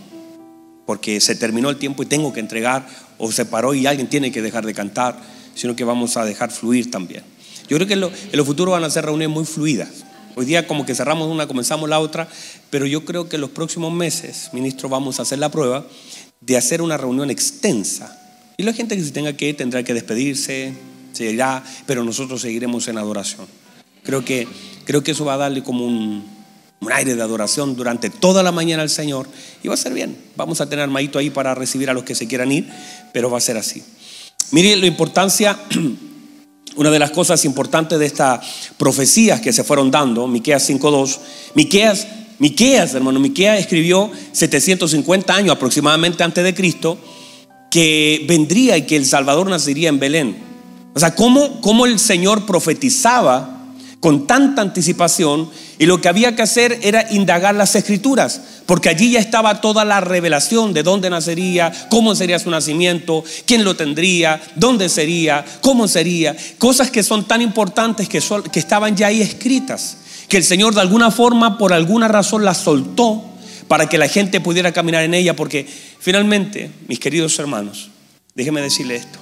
[0.85, 2.85] porque se terminó el tiempo y tengo que entregar,
[3.17, 5.17] o se paró y alguien tiene que dejar de cantar,
[5.55, 7.23] sino que vamos a dejar fluir también.
[7.69, 10.03] Yo creo que en lo, futuro van a ser reuniones muy fluidas.
[10.35, 12.27] Hoy día como que cerramos una, comenzamos la otra,
[12.69, 15.85] pero yo creo que los próximos meses, ministro, vamos a hacer la prueba
[16.39, 18.17] de hacer una reunión extensa.
[18.57, 20.73] Y la gente que se tenga que ir tendrá que despedirse,
[21.13, 23.45] se irá, pero nosotros seguiremos en adoración.
[24.03, 24.47] Creo que,
[24.85, 26.25] creo que eso va a darle como un,
[26.79, 29.27] un aire de adoración durante toda la mañana al Señor
[29.61, 30.17] y va a ser bien.
[30.35, 32.67] Vamos a tener armadito ahí para recibir a los que se quieran ir,
[33.13, 33.83] pero va a ser así.
[34.51, 35.59] Mire la importancia,
[36.75, 38.39] una de las cosas importantes de estas
[38.77, 41.17] profecías que se fueron dando, Miqueas 5.2,
[41.55, 42.07] Miqueas,
[42.39, 46.97] Miqueas, hermano, Miqueas escribió 750 años aproximadamente antes de Cristo
[47.69, 50.37] que vendría y que el Salvador nacería en Belén.
[50.93, 53.61] O sea, cómo, cómo el Señor profetizaba
[53.99, 55.49] con tanta anticipación
[55.81, 59.83] y lo que había que hacer era indagar las escrituras, porque allí ya estaba toda
[59.83, 65.87] la revelación de dónde nacería, cómo sería su nacimiento, quién lo tendría, dónde sería, cómo
[65.87, 69.97] sería, cosas que son tan importantes que, que estaban ya ahí escritas,
[70.29, 73.23] que el Señor de alguna forma, por alguna razón, las soltó
[73.67, 75.65] para que la gente pudiera caminar en ella, porque
[75.99, 77.89] finalmente, mis queridos hermanos,
[78.35, 79.17] déjenme decirle esto,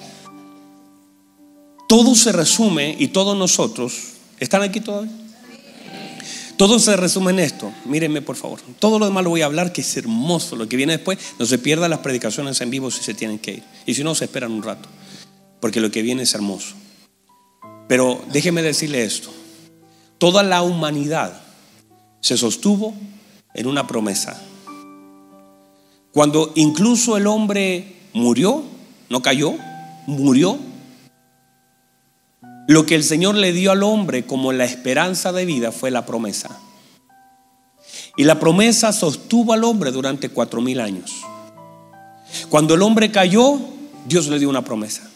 [1.88, 3.94] todo se resume y todos nosotros
[4.40, 5.12] ¿Están aquí todavía?
[6.60, 7.72] Todo se resume en esto.
[7.86, 8.60] Mírenme, por favor.
[8.80, 10.58] Todo lo demás lo voy a hablar, que es hermoso.
[10.58, 13.52] Lo que viene después, no se pierdan las predicaciones en vivo si se tienen que
[13.52, 13.64] ir.
[13.86, 14.90] Y si no, se esperan un rato.
[15.62, 16.76] Porque lo que viene es hermoso.
[17.88, 19.30] Pero déjeme decirle esto.
[20.18, 21.42] Toda la humanidad
[22.20, 22.94] se sostuvo
[23.54, 24.38] en una promesa.
[26.12, 28.66] Cuando incluso el hombre murió,
[29.08, 29.54] no cayó,
[30.08, 30.60] murió,
[32.70, 36.06] lo que el Señor le dio al hombre como la esperanza de vida fue la
[36.06, 36.56] promesa.
[38.16, 41.12] Y la promesa sostuvo al hombre durante cuatro mil años.
[42.48, 43.60] Cuando el hombre cayó,
[44.06, 45.10] Dios le dio una promesa.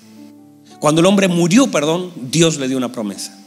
[0.79, 3.37] Cuando el hombre murió, perdón, Dios le dio una promesa.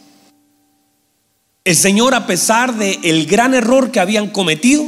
[1.65, 4.87] El Señor, a pesar de el gran error que habían cometido,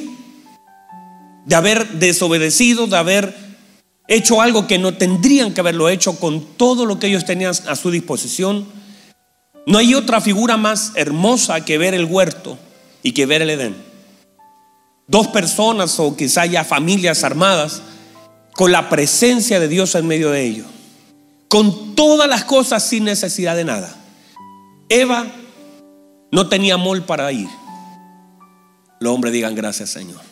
[1.44, 3.37] de haber desobedecido, de haber
[4.07, 7.74] hecho algo que no tendrían que haberlo hecho con todo lo que ellos tenían a
[7.74, 8.77] su disposición,
[9.68, 12.59] no hay otra figura más hermosa que ver el huerto
[13.02, 13.76] y que ver el Edén.
[15.07, 17.83] Dos personas o quizá ya familias armadas
[18.54, 20.66] con la presencia de Dios en medio de ellos.
[21.48, 23.94] Con todas las cosas sin necesidad de nada.
[24.88, 25.26] Eva
[26.33, 27.48] no tenía mol para ir.
[29.00, 30.22] Los hombres digan gracias Señor.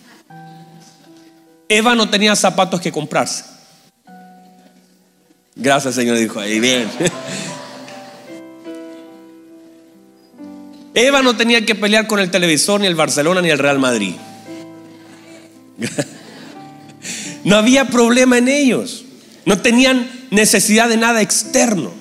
[1.68, 3.44] Eva no tenía zapatos que comprarse.
[5.54, 6.58] Gracias Señor, dijo ahí.
[6.58, 6.90] Bien.
[10.96, 14.14] Eva no tenía que pelear con el televisor, ni el Barcelona, ni el Real Madrid.
[17.44, 19.04] No había problema en ellos.
[19.44, 21.92] No tenían necesidad de nada externo.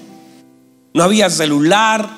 [0.95, 2.09] No había celular,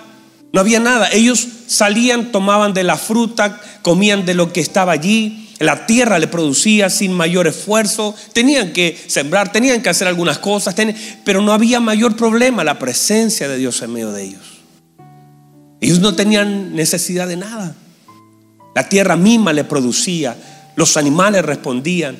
[0.53, 1.09] no había nada.
[1.11, 5.49] Ellos salían, tomaban de la fruta, comían de lo que estaba allí.
[5.59, 8.15] La tierra le producía sin mayor esfuerzo.
[8.31, 10.73] Tenían que sembrar, tenían que hacer algunas cosas,
[11.25, 12.63] pero no había mayor problema.
[12.63, 14.56] La presencia de Dios en medio de ellos.
[15.79, 17.75] Ellos no tenían necesidad de nada.
[18.75, 20.35] La tierra misma le producía,
[20.75, 22.17] los animales respondían,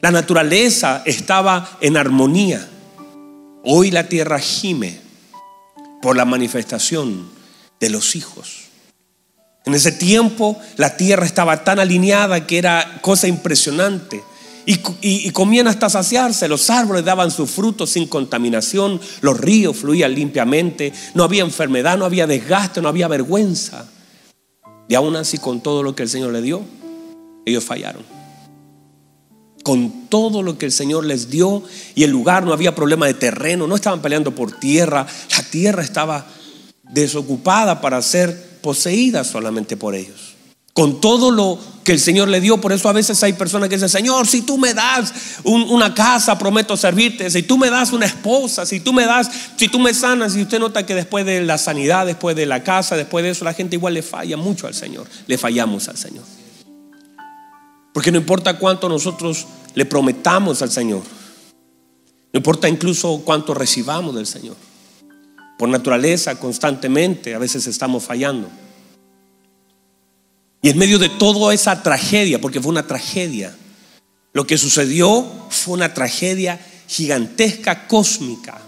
[0.00, 2.66] la naturaleza estaba en armonía.
[3.64, 5.00] Hoy la tierra gime
[6.02, 7.28] por la manifestación
[7.80, 8.66] de los hijos.
[9.64, 14.22] En ese tiempo la tierra estaba tan alineada que era cosa impresionante.
[14.66, 16.48] Y, comían hasta saciarse.
[16.48, 22.04] Los árboles daban sus frutos sin contaminación, los ríos fluían limpiamente, no había enfermedad, no
[22.04, 23.88] había desgaste, no había vergüenza.
[24.88, 26.62] Y aún así, con todo lo que el Señor le dio,
[27.44, 28.02] ellos fallaron.
[29.62, 31.62] Con todo lo que el Señor les dio
[31.94, 35.82] y el lugar, no había problema de terreno, no estaban peleando por tierra, la tierra
[35.82, 36.26] estaba
[36.82, 40.35] desocupada para ser poseída solamente por ellos
[40.76, 42.60] con todo lo que el Señor le dio.
[42.60, 46.36] Por eso a veces hay personas que dicen, Señor, si tú me das una casa,
[46.36, 47.30] prometo servirte.
[47.30, 50.36] Si tú me das una esposa, si tú me das, si tú me sanas.
[50.36, 53.42] Y usted nota que después de la sanidad, después de la casa, después de eso,
[53.46, 55.06] la gente igual le falla mucho al Señor.
[55.26, 56.24] Le fallamos al Señor.
[57.94, 61.00] Porque no importa cuánto nosotros le prometamos al Señor.
[62.34, 64.56] No importa incluso cuánto recibamos del Señor.
[65.56, 68.50] Por naturaleza, constantemente, a veces estamos fallando.
[70.66, 73.54] Y en medio de toda esa tragedia, porque fue una tragedia,
[74.32, 76.58] lo que sucedió fue una tragedia
[76.88, 78.60] gigantesca, cósmica.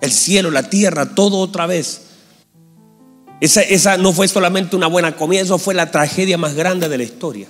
[0.00, 2.00] El cielo, la tierra, todo otra vez.
[3.40, 6.98] Esa, esa no fue solamente una buena comida, eso fue la tragedia más grande de
[6.98, 7.46] la historia.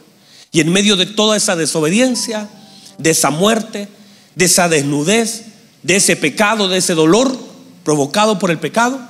[0.52, 2.50] Y en medio de toda esa desobediencia,
[2.98, 3.88] de esa muerte,
[4.34, 5.44] de esa desnudez,
[5.82, 7.34] de ese pecado, de ese dolor
[7.82, 9.00] provocado por el pecado,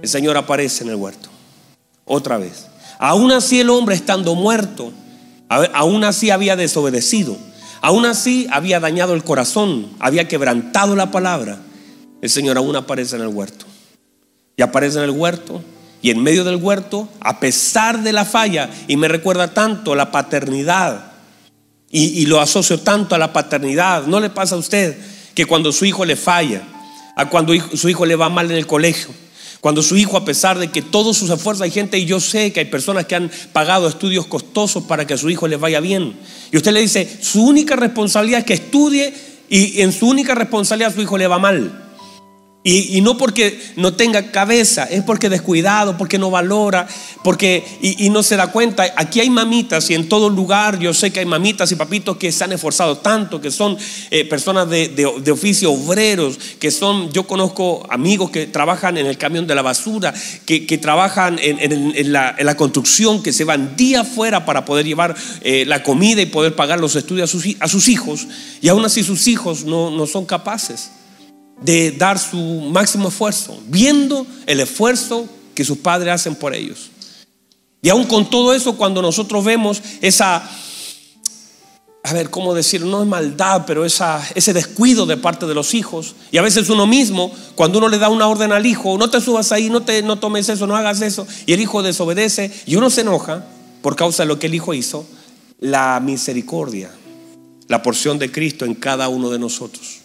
[0.00, 1.30] el Señor aparece en el huerto.
[2.04, 2.68] Otra vez.
[2.98, 4.92] Aún así el hombre estando muerto,
[5.48, 7.36] aún así había desobedecido,
[7.80, 11.60] aún así había dañado el corazón, había quebrantado la palabra.
[12.20, 13.64] El Señor aún aparece en el huerto.
[14.56, 15.62] Y aparece en el huerto
[16.02, 20.12] y en medio del huerto, a pesar de la falla, y me recuerda tanto la
[20.12, 21.12] paternidad,
[21.90, 24.98] y, lo asocio tanto a la paternidad, ¿no le pasa a usted
[25.34, 26.62] que cuando su hijo le falla,
[27.16, 29.08] a cuando su hijo le va mal en el colegio,
[29.60, 32.52] cuando su hijo, a pesar de que todos sus esfuerzos, hay gente, y yo sé
[32.52, 35.80] que hay personas que han pagado estudios costosos para que a su hijo les vaya
[35.80, 36.16] bien.
[36.52, 39.12] Y usted le dice, su única responsabilidad es que estudie
[39.48, 41.87] y en su única responsabilidad su hijo le va mal.
[42.64, 46.88] Y, no porque no tenga cabeza, es porque descuidado, porque no valora,
[47.22, 48.84] porque y, no se da cuenta.
[48.96, 52.32] Aquí hay mamitas y en todo lugar yo sé que hay mamitas y papitos que
[52.32, 53.78] se han esforzado tanto, que son
[54.10, 59.46] eh, personas de, oficio, obreros, que son, yo conozco amigos que trabajan en el camión
[59.46, 60.12] de la basura,
[60.44, 65.84] que, trabajan en, la, construcción, que se van día afuera para poder llevar eh, la
[65.84, 67.30] comida y poder pagar los estudios
[67.60, 68.26] a sus, hijos.
[68.60, 70.90] Y aún así sus hijos no, no son capaces
[71.60, 76.90] de dar su máximo esfuerzo, viendo el esfuerzo que sus padres hacen por ellos.
[77.82, 80.48] Y aún con todo eso, cuando nosotros vemos esa,
[82.02, 82.84] a ver, ¿cómo decir?
[82.84, 86.14] No es maldad, pero esa, ese descuido de parte de los hijos.
[86.32, 89.20] Y a veces uno mismo, cuando uno le da una orden al hijo, no te
[89.20, 92.76] subas ahí, no, te, no tomes eso, no hagas eso, y el hijo desobedece, y
[92.76, 93.44] uno se enoja
[93.82, 95.06] por causa de lo que el hijo hizo,
[95.60, 96.90] la misericordia,
[97.68, 99.97] la porción de Cristo en cada uno de nosotros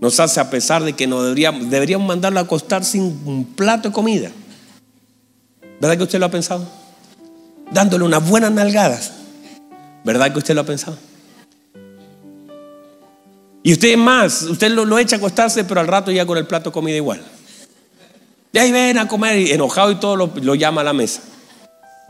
[0.00, 3.94] nos hace a pesar de que no deberíamos, mandarlo a acostar sin un plato de
[3.94, 4.30] comida.
[5.80, 6.68] ¿Verdad que usted lo ha pensado?
[7.70, 9.12] Dándole unas buenas nalgadas.
[10.04, 10.96] ¿Verdad que usted lo ha pensado?
[13.62, 16.70] Y usted más, usted lo, echa a acostarse, pero al rato ya con el plato
[16.70, 17.20] de comida igual.
[18.52, 21.20] Y ahí ven a comer, enojado y todo lo, lo llama a la mesa.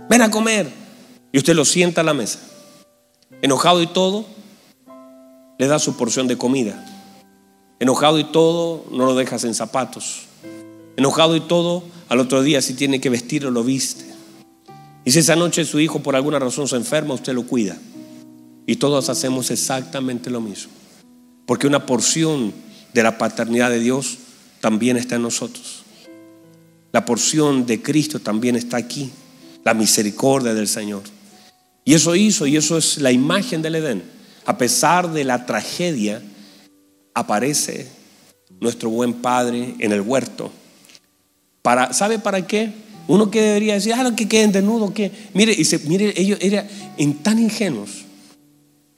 [0.09, 0.71] Ven a comer.
[1.33, 2.39] Y usted lo sienta a la mesa.
[3.43, 4.27] Enojado y todo,
[5.59, 6.98] le da su porción de comida.
[7.81, 10.27] Enojado y todo, no lo dejas en zapatos.
[10.97, 14.05] Enojado y todo, al otro día si tiene que vestirlo, lo viste.
[15.05, 17.77] Y si esa noche su hijo por alguna razón se enferma, usted lo cuida.
[18.67, 20.73] Y todos hacemos exactamente lo mismo.
[21.47, 22.53] Porque una porción
[22.93, 24.19] de la paternidad de Dios
[24.61, 25.85] también está en nosotros.
[26.93, 29.11] La porción de Cristo también está aquí.
[29.65, 31.03] La misericordia del Señor.
[31.85, 34.03] Y eso hizo, y eso es la imagen del Edén.
[34.45, 36.23] A pesar de la tragedia,
[37.19, 37.89] aparece
[38.61, 40.51] nuestro buen Padre en el huerto.
[41.63, 42.73] Para, ¿Sabe para qué?
[43.07, 45.11] Uno que debería decir, ah, que queden desnudos, que.
[45.35, 46.69] Mire, y se, mire, ellos eran
[47.23, 48.05] tan ingenuos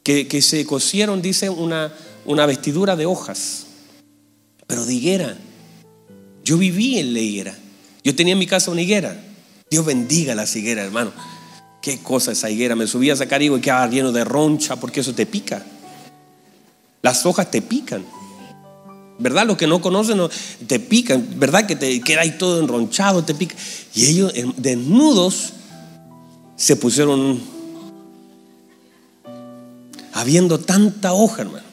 [0.02, 1.92] que, que, se cosieron, dice, una,
[2.24, 3.66] una vestidura de hojas,
[4.66, 5.38] pero de higuera.
[6.44, 7.56] Yo viví en la higuera.
[8.02, 9.16] Yo tenía en mi casa una higuera.
[9.70, 11.12] Dios bendiga la higueras, hermano.
[11.80, 12.74] Qué cosa esa higuera.
[12.74, 15.64] Me subía a sacar higo y quedaba lleno de roncha porque eso te pica.
[17.02, 18.04] Las hojas te pican.
[19.18, 19.46] ¿Verdad?
[19.46, 20.18] Los que no conocen
[20.66, 21.38] te pican.
[21.38, 21.66] ¿Verdad?
[21.66, 23.54] Que te queda ahí todo enronchado, te pica.
[23.94, 25.52] Y ellos desnudos
[26.56, 27.40] se pusieron
[30.12, 31.64] habiendo tanta hoja, hermano.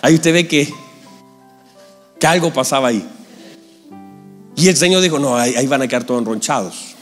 [0.00, 0.72] Ahí usted ve que,
[2.18, 3.04] que algo pasaba ahí.
[4.56, 6.94] Y el Señor dijo, no, ahí van a quedar todos enronchados.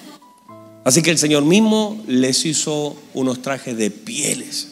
[0.84, 4.69] Así que el Señor mismo les hizo unos trajes de pieles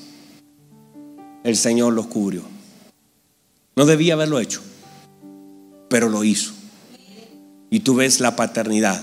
[1.45, 2.43] el Señor los cubrió.
[3.77, 4.61] No debía haberlo hecho,
[5.89, 6.53] pero lo hizo.
[7.71, 9.03] Y tú ves la paternidad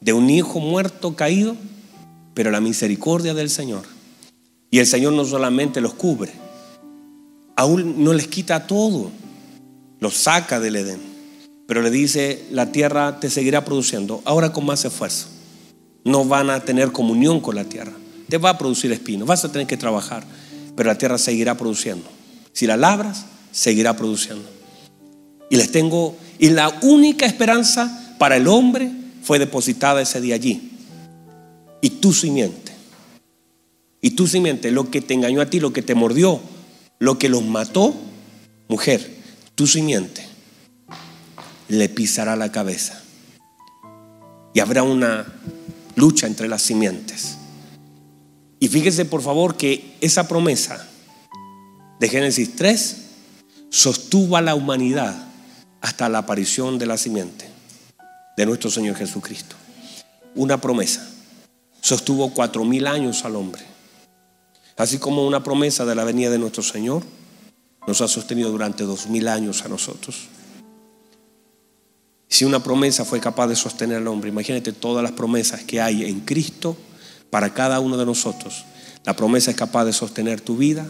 [0.00, 1.56] de un hijo muerto caído,
[2.34, 3.84] pero la misericordia del Señor.
[4.70, 6.32] Y el Señor no solamente los cubre,
[7.56, 9.10] aún no les quita todo,
[10.00, 11.00] los saca del Edén,
[11.66, 15.28] pero le dice, la tierra te seguirá produciendo, ahora con más esfuerzo.
[16.04, 17.92] No van a tener comunión con la tierra,
[18.28, 20.24] te va a producir espinos, vas a tener que trabajar,
[20.76, 22.06] pero la tierra seguirá produciendo.
[22.52, 24.48] Si la labras, seguirá produciendo.
[25.50, 28.90] Y les tengo, y la única esperanza para el hombre
[29.22, 30.72] fue depositada ese día allí.
[31.80, 32.72] Y tu simiente,
[34.00, 36.40] y tu simiente, lo que te engañó a ti, lo que te mordió,
[36.98, 37.94] lo que los mató,
[38.68, 39.16] mujer,
[39.54, 40.24] tu simiente,
[41.68, 43.02] le pisará la cabeza.
[44.54, 45.26] Y habrá una
[45.96, 47.36] lucha entre las simientes.
[48.58, 50.88] Y fíjese por favor que esa promesa
[52.00, 52.96] de Génesis 3
[53.70, 55.14] sostuvo a la humanidad
[55.80, 57.48] hasta la aparición de la simiente
[58.36, 59.56] de nuestro Señor Jesucristo.
[60.34, 61.08] Una promesa.
[61.80, 63.62] Sostuvo cuatro mil años al hombre.
[64.76, 67.02] Así como una promesa de la venida de nuestro Señor
[67.86, 70.28] nos ha sostenido durante dos mil años a nosotros.
[72.28, 76.04] Si una promesa fue capaz de sostener al hombre, imagínate todas las promesas que hay
[76.04, 76.76] en Cristo
[77.30, 78.64] para cada uno de nosotros.
[79.04, 80.86] La promesa es capaz de sostener tu vida,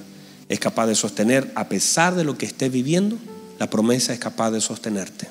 [0.49, 3.17] es capaz de sostener, a pesar de lo que estés viviendo,
[3.59, 5.29] la promesa es capaz de sostenerte.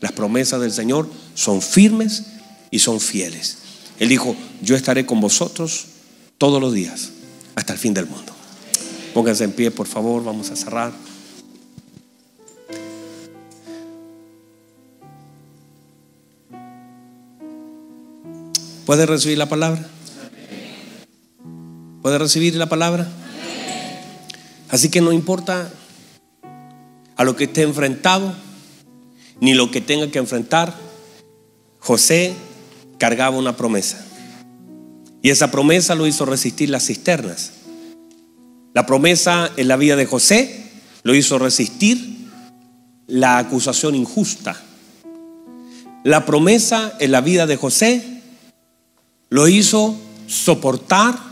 [0.00, 2.24] Las promesas del Señor son firmes
[2.70, 3.58] y son fieles.
[3.98, 5.86] Él dijo, yo estaré con vosotros
[6.38, 7.10] todos los días,
[7.54, 8.32] hasta el fin del mundo.
[9.14, 10.92] Pónganse en pie, por favor, vamos a cerrar.
[18.84, 19.95] ¿Puede recibir la palabra?
[22.06, 23.08] ¿Puede recibir la palabra?
[24.68, 25.68] Así que no importa
[27.16, 28.32] a lo que esté enfrentado,
[29.40, 30.72] ni lo que tenga que enfrentar,
[31.80, 32.32] José
[32.98, 34.06] cargaba una promesa.
[35.20, 37.54] Y esa promesa lo hizo resistir las cisternas.
[38.72, 40.70] La promesa en la vida de José
[41.02, 42.28] lo hizo resistir
[43.08, 44.62] la acusación injusta.
[46.04, 48.22] La promesa en la vida de José
[49.28, 49.96] lo hizo
[50.28, 51.25] soportar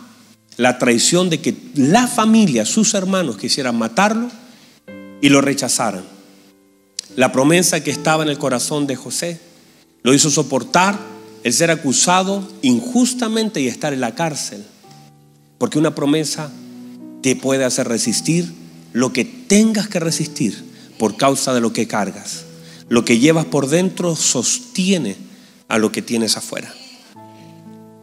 [0.56, 4.30] la traición de que la familia, sus hermanos quisieran matarlo
[5.20, 6.04] y lo rechazaran.
[7.16, 9.40] La promesa que estaba en el corazón de José
[10.02, 10.98] lo hizo soportar
[11.44, 14.64] el ser acusado injustamente y estar en la cárcel.
[15.58, 16.50] Porque una promesa
[17.22, 18.52] te puede hacer resistir
[18.92, 20.64] lo que tengas que resistir
[20.98, 22.44] por causa de lo que cargas.
[22.88, 25.16] Lo que llevas por dentro sostiene
[25.68, 26.72] a lo que tienes afuera.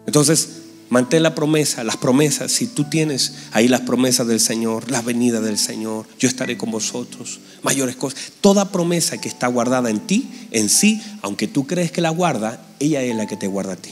[0.06, 0.61] Entonces,
[0.92, 2.52] Mantén la promesa, las promesas.
[2.52, 6.70] Si tú tienes ahí las promesas del Señor, la venida del Señor, yo estaré con
[6.70, 8.34] vosotros, mayores cosas.
[8.42, 12.60] Toda promesa que está guardada en ti, en sí, aunque tú crees que la guarda,
[12.80, 13.92] ella es la que te guarda a ti.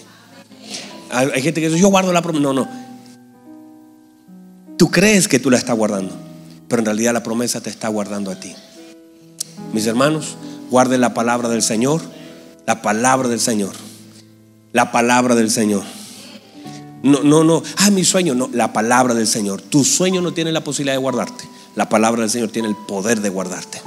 [1.09, 2.43] Hay gente que dice, yo guardo la promesa.
[2.43, 2.67] No, no.
[4.77, 6.13] Tú crees que tú la estás guardando,
[6.67, 8.53] pero en realidad la promesa te está guardando a ti.
[9.71, 10.35] Mis hermanos,
[10.69, 12.01] guarden la palabra del Señor,
[12.67, 13.71] la palabra del Señor,
[14.73, 15.98] la palabra del Señor.
[17.03, 17.63] No, no, no.
[17.77, 18.35] Ah, mi sueño.
[18.35, 19.61] No, la palabra del Señor.
[19.61, 21.45] Tu sueño no tiene la posibilidad de guardarte.
[21.75, 23.81] La palabra del Señor tiene el poder de guardarte.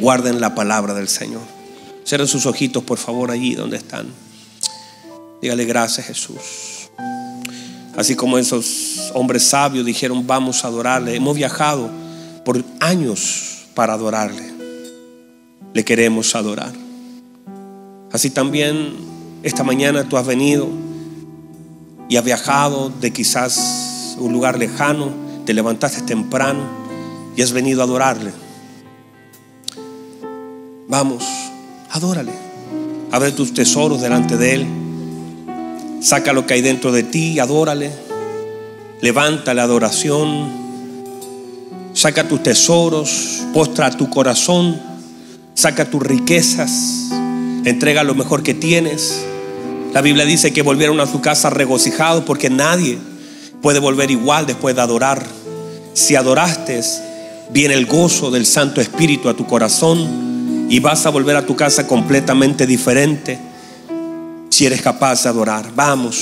[0.00, 1.42] Guarden la palabra del Señor.
[2.06, 4.06] Cierren sus ojitos, por favor, allí donde están.
[5.40, 6.90] Dígale gracias, Jesús.
[7.96, 11.14] Así como esos hombres sabios dijeron, vamos a adorarle.
[11.14, 11.90] Hemos viajado
[12.44, 14.52] por años para adorarle.
[15.72, 16.72] Le queremos adorar.
[18.12, 18.94] Así también
[19.42, 20.68] esta mañana tú has venido
[22.08, 25.10] y has viajado de quizás un lugar lejano,
[25.44, 26.62] te levantaste temprano
[27.36, 28.32] y has venido a adorarle.
[30.88, 31.24] Vamos,
[31.90, 32.32] adórale.
[33.10, 34.66] Abre tus tesoros delante de Él.
[36.00, 37.90] Saca lo que hay dentro de ti, adórale.
[39.00, 40.64] Levanta la adoración.
[41.94, 44.80] Saca tus tesoros, postra tu corazón,
[45.54, 47.10] saca tus riquezas,
[47.64, 49.24] entrega lo mejor que tienes.
[49.94, 52.98] La Biblia dice que volvieron a su casa regocijados porque nadie
[53.62, 55.24] puede volver igual después de adorar.
[55.92, 56.80] Si adoraste,
[57.50, 61.54] viene el gozo del Santo Espíritu a tu corazón y vas a volver a tu
[61.54, 63.38] casa completamente diferente
[64.50, 65.70] si eres capaz de adorar.
[65.76, 66.18] Vamos.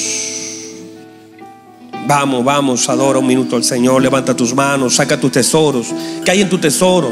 [2.06, 5.86] Vamos, vamos, adora un minuto al Señor, levanta tus manos, saca tus tesoros.
[6.22, 7.10] ¿Qué hay en tu tesoro?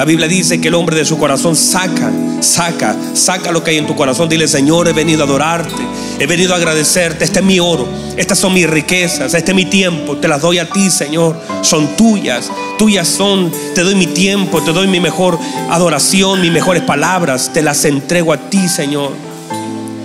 [0.00, 3.76] La Biblia dice que el hombre de su corazón saca, saca, saca lo que hay
[3.76, 4.30] en tu corazón.
[4.30, 5.82] Dile, Señor, he venido a adorarte,
[6.18, 7.22] he venido a agradecerte.
[7.22, 7.86] Este es mi oro,
[8.16, 10.16] estas son mis riquezas, este es mi tiempo.
[10.16, 11.38] Te las doy a ti, Señor.
[11.60, 13.52] Son tuyas, tuyas son.
[13.74, 15.38] Te doy mi tiempo, te doy mi mejor
[15.68, 17.50] adoración, mis mejores palabras.
[17.52, 19.12] Te las entrego a ti, Señor.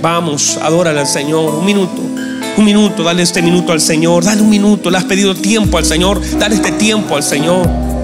[0.02, 1.56] Vamos, adórale al Señor.
[1.56, 2.02] Un minuto
[2.58, 5.86] un minuto, dale este minuto al Señor, dale un minuto, le has pedido tiempo al
[5.86, 7.95] Señor, dale este tiempo al Señor.